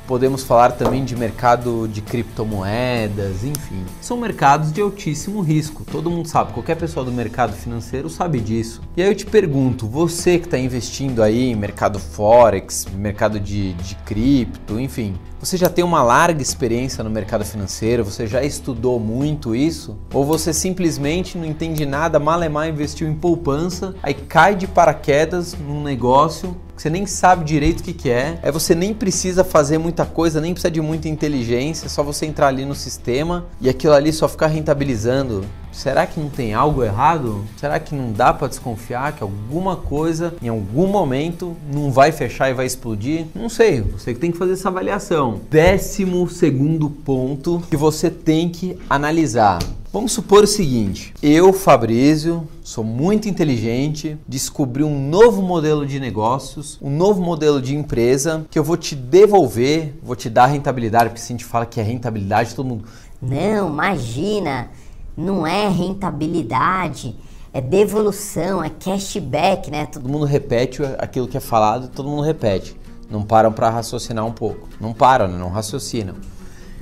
Podemos 0.08 0.44
falar 0.44 0.74
também 0.74 1.06
de 1.06 1.16
mercado 1.16 1.88
de 1.88 2.02
criptomoedas, 2.02 3.44
enfim. 3.44 3.86
São 4.02 4.18
mercados 4.18 4.72
de 4.72 4.82
altíssimo 4.82 5.42
risco. 5.42 5.86
Todo 5.90 6.12
mundo 6.12 6.28
sabe, 6.28 6.52
qualquer 6.52 6.76
pessoa 6.76 7.06
do 7.06 7.12
mercado 7.12 7.54
financeiro 7.54 8.10
sabe 8.10 8.40
disso. 8.40 8.82
E 8.98 9.02
aí 9.02 9.08
eu 9.08 9.16
te 9.16 9.26
pergunto, 9.26 9.88
você 9.88 10.38
que 10.38 10.46
está 10.46 10.58
investindo 10.58 11.24
aí 11.24 11.52
em 11.52 11.56
mercado 11.56 12.00
Forex, 12.00 12.86
mercado 12.94 13.40
de, 13.40 13.74
de 13.74 13.96
cripto, 13.96 14.80
enfim, 14.80 15.16
você 15.40 15.58
já 15.58 15.70
tem 15.70 15.84
uma 15.84 16.02
larga 16.02 16.42
experiência 16.42 17.04
no 17.04 17.10
mercado 17.10 17.44
financeiro? 17.44 18.06
Você 18.06 18.26
já 18.26 18.42
estudou 18.44 18.98
muito 18.98 19.54
isso? 19.54 19.98
Ou 20.14 20.24
você 20.24 20.54
simplesmente 20.54 21.38
não 21.38 21.46
entende 21.46 21.86
nada, 21.86 22.18
malemar 22.18 22.70
investiu 22.70 23.10
em 23.10 23.14
poupança, 23.14 23.94
aí 24.02 24.14
cai 24.14 24.56
de 24.56 24.68
paraquedas 24.68 25.54
num 25.54 25.84
negócio 25.84 26.56
que 26.76 26.82
você 26.82 26.90
nem 26.90 27.06
sabe 27.06 27.44
direito 27.46 27.82
o 27.82 27.84
que, 27.84 27.94
que 27.94 28.10
é, 28.10 28.40
aí 28.42 28.52
você 28.52 28.74
nem 28.74 28.94
precisa 28.94 29.44
fazer 29.44 29.78
muita 29.78 30.06
coisa, 30.06 30.42
nem 30.42 30.54
precisa 30.54 30.72
de 30.72 30.82
muita 30.82 31.08
inteligência, 31.08 31.86
é 31.86 31.90
só 31.90 32.04
você 32.04 32.26
entrar 32.26 32.48
ali 32.48 32.66
no 32.66 32.76
sistema 32.76 33.46
e 33.62 33.70
aquilo 33.70 33.94
ali 33.94 34.12
só 34.12 34.28
ficar 34.28 34.48
rentabilizando. 34.48 35.46
Será 35.74 36.06
que 36.06 36.20
não 36.20 36.30
tem 36.30 36.54
algo 36.54 36.84
errado? 36.84 37.44
Será 37.58 37.80
que 37.80 37.96
não 37.96 38.12
dá 38.12 38.32
para 38.32 38.48
desconfiar 38.48 39.14
que 39.14 39.24
alguma 39.24 39.76
coisa 39.76 40.36
em 40.42 40.48
algum 40.48 40.88
momento 40.88 41.58
não 41.74 41.92
vai 41.92 42.12
fechar 42.12 42.50
e 42.50 42.54
vai 42.54 42.68
explodir? 42.68 43.26
Não 43.34 43.50
sei, 43.50 43.82
você 43.82 44.14
que 44.14 44.20
tem 44.20 44.32
que 44.32 44.38
fazer 44.38 44.54
essa 44.54 44.70
avaliação. 44.70 45.42
Décimo 45.50 46.30
segundo 46.30 46.90
ponto 46.90 47.62
que 47.70 47.76
você 47.76 48.12
tem 48.12 48.50
que 48.50 48.78
analisar. 48.88 49.60
Vamos 49.92 50.12
supor 50.12 50.44
o 50.44 50.48
seguinte: 50.48 51.14
eu, 51.22 51.52
Fabrício, 51.52 52.48
sou 52.64 52.84
muito 52.84 53.28
inteligente, 53.28 54.18
descobri 54.28 54.84
um 54.84 55.10
novo 55.10 55.42
modelo 55.42 55.86
de 55.86 56.00
negócios, 56.00 56.78
um 56.82 56.90
novo 56.90 57.22
modelo 57.22 57.62
de 57.62 57.76
empresa 57.76 58.46
que 58.50 58.58
eu 58.58 58.64
vou 58.64 58.78
te 58.78 58.96
devolver, 58.96 59.94
vou 60.04 60.16
te 60.16 60.30
dar 60.30 60.48
rentabilidade, 60.48 61.10
porque 61.10 61.22
se 61.22 61.34
a 61.34 61.36
gente 61.36 61.46
fala 61.46 61.66
que 61.66 61.80
é 61.80 61.84
rentabilidade, 61.84 62.56
todo 62.56 62.66
mundo. 62.68 62.86
Não, 63.22 63.70
imagina! 63.70 64.70
Não 65.16 65.46
é 65.46 65.68
rentabilidade, 65.68 67.16
é 67.54 67.62
devolução, 67.62 68.64
é 68.64 68.70
cashback, 68.70 69.70
né? 69.70 69.86
Todo 69.86 70.10
mundo 70.10 70.26
repete 70.26 70.82
aquilo 70.98 71.28
que 71.28 71.38
é 71.38 71.40
falado, 71.40 71.88
todo 71.88 72.10
mundo 72.10 72.24
repete. 72.24 72.76
Não 73.10 73.22
param 73.22 73.52
para 73.52 73.70
raciocinar 73.70 74.26
um 74.26 74.32
pouco. 74.32 74.68
Não 74.82 74.92
param, 74.92 75.28
né? 75.28 75.38
não 75.38 75.50
raciocinam. 75.50 76.16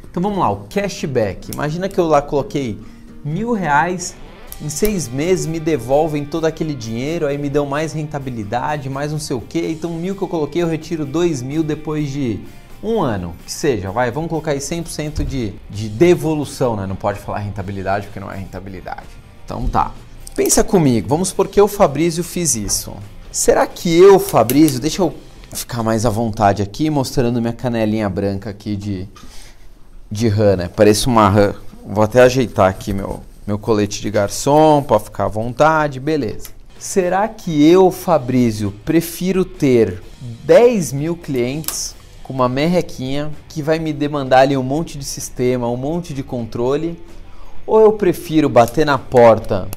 Então 0.09 0.23
vamos 0.23 0.39
lá, 0.39 0.49
o 0.49 0.67
cashback. 0.69 1.51
Imagina 1.53 1.89
que 1.89 1.99
eu 1.99 2.07
lá 2.07 2.21
coloquei 2.21 2.79
mil 3.23 3.53
reais, 3.53 4.15
em 4.61 4.69
seis 4.69 5.09
meses 5.09 5.45
me 5.45 5.59
devolvem 5.59 6.23
todo 6.23 6.45
aquele 6.45 6.73
dinheiro, 6.73 7.27
aí 7.27 7.37
me 7.37 7.49
dão 7.49 7.65
mais 7.65 7.91
rentabilidade, 7.93 8.89
mais 8.89 9.11
não 9.11 9.19
sei 9.19 9.35
o 9.35 9.41
que. 9.41 9.59
Então 9.59 9.93
mil 9.93 10.15
que 10.15 10.21
eu 10.21 10.27
coloquei 10.27 10.61
eu 10.61 10.67
retiro 10.67 11.05
dois 11.05 11.41
mil 11.41 11.63
depois 11.63 12.09
de 12.09 12.39
um 12.83 13.01
ano, 13.01 13.35
que 13.45 13.51
seja, 13.51 13.91
vai, 13.91 14.09
vamos 14.09 14.29
colocar 14.29 14.51
aí 14.51 14.57
100% 14.57 15.23
de, 15.23 15.53
de 15.69 15.87
devolução, 15.89 16.75
né? 16.75 16.85
Não 16.87 16.95
pode 16.95 17.19
falar 17.19 17.39
rentabilidade 17.39 18.07
porque 18.07 18.19
não 18.19 18.31
é 18.31 18.37
rentabilidade. 18.37 19.07
Então 19.45 19.67
tá. 19.67 19.91
Pensa 20.35 20.63
comigo, 20.63 21.07
vamos 21.07 21.31
porque 21.31 21.59
eu, 21.59 21.67
Fabrício, 21.67 22.23
fiz 22.23 22.55
isso. 22.55 22.93
Será 23.31 23.67
que 23.67 23.95
eu, 23.95 24.19
Fabrício, 24.19 24.79
deixa 24.79 25.01
eu 25.01 25.13
ficar 25.51 25.83
mais 25.83 26.05
à 26.05 26.09
vontade 26.09 26.61
aqui, 26.61 26.89
mostrando 26.89 27.41
minha 27.41 27.53
canelinha 27.53 28.09
branca 28.09 28.49
aqui 28.49 28.75
de, 28.75 29.07
de 30.09 30.27
rã, 30.27 30.55
né? 30.55 30.69
Parece 30.73 31.07
uma 31.07 31.29
rã. 31.29 31.53
Vou 31.85 32.03
até 32.03 32.21
ajeitar 32.21 32.69
aqui 32.69 32.93
meu, 32.93 33.21
meu 33.45 33.59
colete 33.59 34.01
de 34.01 34.09
garçom 34.09 34.81
para 34.81 34.99
ficar 34.99 35.25
à 35.25 35.27
vontade, 35.27 35.99
beleza. 35.99 36.49
Será 36.79 37.27
que 37.27 37.63
eu, 37.63 37.91
Fabrício, 37.91 38.71
prefiro 38.83 39.45
ter 39.45 40.01
10 40.45 40.93
mil 40.93 41.15
clientes 41.15 41.95
com 42.31 42.35
uma 42.35 42.47
merrequinha 42.47 43.29
que 43.49 43.61
vai 43.61 43.77
me 43.77 43.91
demandar 43.91 44.39
ali 44.39 44.55
um 44.55 44.63
monte 44.63 44.97
de 44.97 45.03
sistema, 45.03 45.69
um 45.69 45.75
monte 45.75 46.13
de 46.13 46.23
controle, 46.23 46.97
ou 47.67 47.81
eu 47.81 47.91
prefiro 47.91 48.47
bater 48.47 48.85
na 48.85 48.97
porta 48.97 49.67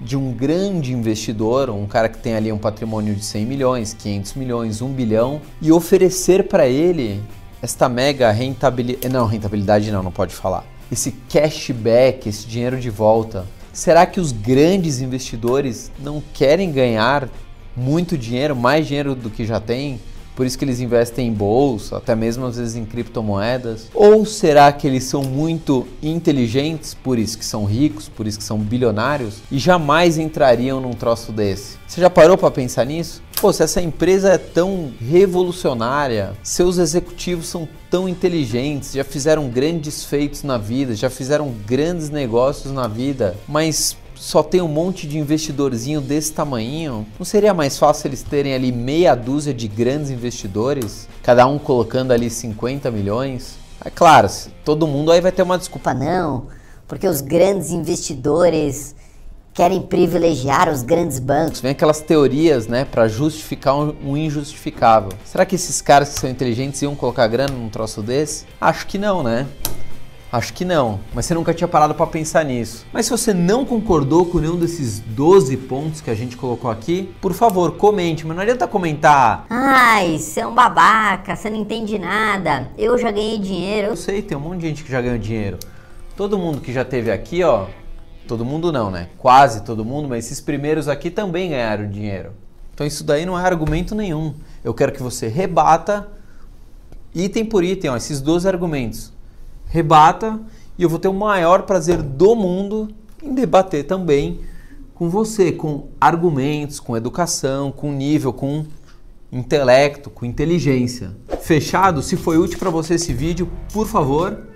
de 0.00 0.16
um 0.16 0.32
grande 0.32 0.92
investidor, 0.92 1.68
um 1.70 1.86
cara 1.86 2.08
que 2.08 2.18
tem 2.18 2.36
ali 2.36 2.52
um 2.52 2.58
patrimônio 2.58 3.16
de 3.16 3.24
100 3.24 3.46
milhões, 3.46 3.92
500 3.94 4.34
milhões, 4.34 4.80
1 4.80 4.92
bilhão, 4.92 5.40
e 5.60 5.72
oferecer 5.72 6.44
para 6.44 6.68
ele 6.68 7.20
esta 7.60 7.88
mega 7.88 8.30
rentabilidade, 8.30 9.12
não, 9.12 9.26
rentabilidade 9.26 9.90
não, 9.90 10.04
não 10.04 10.12
pode 10.12 10.32
falar. 10.32 10.64
Esse 10.92 11.10
cashback, 11.28 12.28
esse 12.28 12.46
dinheiro 12.46 12.78
de 12.78 12.90
volta. 12.90 13.44
Será 13.72 14.06
que 14.06 14.20
os 14.20 14.30
grandes 14.30 15.00
investidores 15.00 15.90
não 15.98 16.22
querem 16.32 16.70
ganhar 16.70 17.28
muito 17.76 18.16
dinheiro, 18.16 18.54
mais 18.54 18.86
dinheiro 18.86 19.16
do 19.16 19.28
que 19.28 19.44
já 19.44 19.58
tem? 19.58 20.00
Por 20.38 20.46
isso 20.46 20.56
que 20.56 20.64
eles 20.64 20.78
investem 20.78 21.26
em 21.26 21.32
bolsa, 21.32 21.96
até 21.96 22.14
mesmo 22.14 22.46
às 22.46 22.56
vezes 22.56 22.76
em 22.76 22.84
criptomoedas? 22.84 23.88
Ou 23.92 24.24
será 24.24 24.70
que 24.70 24.86
eles 24.86 25.02
são 25.02 25.24
muito 25.24 25.84
inteligentes, 26.00 26.94
por 26.94 27.18
isso 27.18 27.36
que 27.36 27.44
são 27.44 27.64
ricos, 27.64 28.08
por 28.08 28.24
isso 28.24 28.38
que 28.38 28.44
são 28.44 28.56
bilionários 28.56 29.38
e 29.50 29.58
jamais 29.58 30.16
entrariam 30.16 30.80
num 30.80 30.92
troço 30.92 31.32
desse? 31.32 31.76
Você 31.88 32.00
já 32.00 32.08
parou 32.08 32.38
para 32.38 32.52
pensar 32.52 32.86
nisso? 32.86 33.20
Pô, 33.40 33.52
se 33.52 33.64
essa 33.64 33.82
empresa 33.82 34.30
é 34.30 34.38
tão 34.38 34.92
revolucionária, 35.00 36.34
seus 36.40 36.78
executivos 36.78 37.48
são 37.48 37.68
tão 37.90 38.08
inteligentes, 38.08 38.92
já 38.92 39.02
fizeram 39.02 39.48
grandes 39.48 40.04
feitos 40.04 40.44
na 40.44 40.56
vida, 40.56 40.94
já 40.94 41.10
fizeram 41.10 41.52
grandes 41.66 42.10
negócios 42.10 42.72
na 42.72 42.86
vida, 42.86 43.36
mas 43.48 43.96
só 44.18 44.42
tem 44.42 44.60
um 44.60 44.68
monte 44.68 45.06
de 45.06 45.16
investidorzinho 45.16 46.00
desse 46.00 46.32
tamanho, 46.32 47.06
não 47.18 47.24
seria 47.24 47.54
mais 47.54 47.78
fácil 47.78 48.08
eles 48.08 48.22
terem 48.22 48.52
ali 48.52 48.72
meia 48.72 49.14
dúzia 49.14 49.54
de 49.54 49.68
grandes 49.68 50.10
investidores, 50.10 51.08
cada 51.22 51.46
um 51.46 51.58
colocando 51.58 52.12
ali 52.12 52.28
50 52.28 52.90
milhões? 52.90 53.56
É 53.84 53.90
claro, 53.90 54.28
todo 54.64 54.86
mundo 54.86 55.12
aí 55.12 55.20
vai 55.20 55.30
ter 55.30 55.42
uma 55.42 55.56
desculpa. 55.56 55.94
Não, 55.94 56.48
porque 56.86 57.06
os 57.06 57.20
grandes 57.20 57.70
investidores 57.70 58.94
querem 59.54 59.80
privilegiar 59.80 60.68
os 60.68 60.82
grandes 60.82 61.18
bancos. 61.18 61.60
Vem 61.60 61.72
aquelas 61.72 62.00
teorias, 62.00 62.66
né, 62.66 62.84
para 62.84 63.08
justificar 63.08 63.74
um 63.76 64.16
injustificável. 64.16 65.10
Será 65.24 65.46
que 65.46 65.54
esses 65.54 65.80
caras 65.80 66.10
que 66.10 66.20
são 66.20 66.30
inteligentes 66.30 66.82
iam 66.82 66.94
colocar 66.94 67.26
grana 67.28 67.52
num 67.52 67.68
troço 67.68 68.02
desse? 68.02 68.44
Acho 68.60 68.86
que 68.86 68.98
não, 68.98 69.22
né? 69.22 69.46
Acho 70.30 70.52
que 70.52 70.62
não, 70.62 71.00
mas 71.14 71.24
você 71.24 71.32
nunca 71.32 71.54
tinha 71.54 71.66
parado 71.66 71.94
para 71.94 72.06
pensar 72.06 72.44
nisso. 72.44 72.84
Mas 72.92 73.06
se 73.06 73.10
você 73.10 73.32
não 73.32 73.64
concordou 73.64 74.26
com 74.26 74.38
nenhum 74.38 74.58
desses 74.58 75.00
12 75.00 75.56
pontos 75.56 76.02
que 76.02 76.10
a 76.10 76.14
gente 76.14 76.36
colocou 76.36 76.70
aqui, 76.70 77.14
por 77.18 77.32
favor, 77.32 77.72
comente, 77.78 78.26
mas 78.26 78.36
não 78.36 78.42
adianta 78.42 78.68
comentar. 78.68 79.46
Ai, 79.48 80.18
você 80.18 80.40
é 80.40 80.46
um 80.46 80.54
babaca, 80.54 81.34
você 81.34 81.48
não 81.48 81.56
entende 81.56 81.98
nada. 81.98 82.68
Eu 82.76 82.98
já 82.98 83.10
ganhei 83.10 83.38
dinheiro. 83.38 83.88
Eu 83.88 83.96
sei, 83.96 84.20
tem 84.20 84.36
um 84.36 84.40
monte 84.40 84.60
de 84.60 84.68
gente 84.68 84.84
que 84.84 84.92
já 84.92 85.00
ganhou 85.00 85.16
dinheiro. 85.16 85.58
Todo 86.14 86.36
mundo 86.36 86.60
que 86.60 86.74
já 86.74 86.84
teve 86.84 87.10
aqui, 87.10 87.42
ó, 87.42 87.64
todo 88.26 88.44
mundo 88.44 88.70
não, 88.70 88.90
né? 88.90 89.08
Quase 89.16 89.64
todo 89.64 89.82
mundo, 89.82 90.10
mas 90.10 90.26
esses 90.26 90.42
primeiros 90.42 90.88
aqui 90.88 91.08
também 91.08 91.48
ganharam 91.48 91.88
dinheiro. 91.88 92.32
Então 92.74 92.86
isso 92.86 93.02
daí 93.02 93.24
não 93.24 93.38
é 93.38 93.42
argumento 93.42 93.94
nenhum. 93.94 94.34
Eu 94.62 94.74
quero 94.74 94.92
que 94.92 95.02
você 95.02 95.26
rebata 95.26 96.06
item 97.14 97.46
por 97.46 97.64
item, 97.64 97.92
ó, 97.92 97.96
esses 97.96 98.20
12 98.20 98.46
argumentos 98.46 99.16
rebata 99.68 100.40
e 100.78 100.82
eu 100.82 100.88
vou 100.88 100.98
ter 100.98 101.08
o 101.08 101.14
maior 101.14 101.62
prazer 101.62 102.02
do 102.02 102.34
mundo 102.34 102.88
em 103.22 103.34
debater 103.34 103.84
também 103.84 104.40
com 104.94 105.08
você, 105.08 105.52
com 105.52 105.88
argumentos, 106.00 106.80
com 106.80 106.96
educação, 106.96 107.70
com 107.70 107.92
nível, 107.92 108.32
com 108.32 108.66
intelecto, 109.30 110.10
com 110.10 110.26
inteligência. 110.26 111.16
Fechado? 111.40 112.02
Se 112.02 112.16
foi 112.16 112.36
útil 112.36 112.58
para 112.58 112.68
você 112.68 112.94
esse 112.94 113.12
vídeo, 113.12 113.48
por 113.72 113.86
favor, 113.86 114.48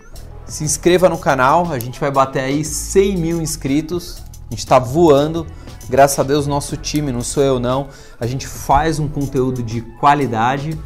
se 0.45 0.65
inscreva 0.65 1.09
no 1.09 1.17
canal. 1.17 1.71
A 1.71 1.79
gente 1.79 2.01
vai 2.01 2.11
bater 2.11 2.41
aí 2.41 2.65
100 2.65 3.17
mil 3.17 3.41
inscritos. 3.41 4.23
A 4.49 4.51
gente 4.51 4.61
está 4.61 4.81
voando. 4.81 5.47
Graças 5.89 6.19
a 6.19 6.23
Deus, 6.25 6.47
nosso 6.47 6.77
time, 6.77 7.13
não 7.13 7.23
sou 7.23 7.43
eu 7.43 7.61
não. 7.61 7.89
A 8.19 8.27
gente 8.27 8.47
faz 8.47 8.99
um 8.99 9.07
conteúdo 9.07 9.63
de 9.63 9.81
qualidade. 9.81 10.77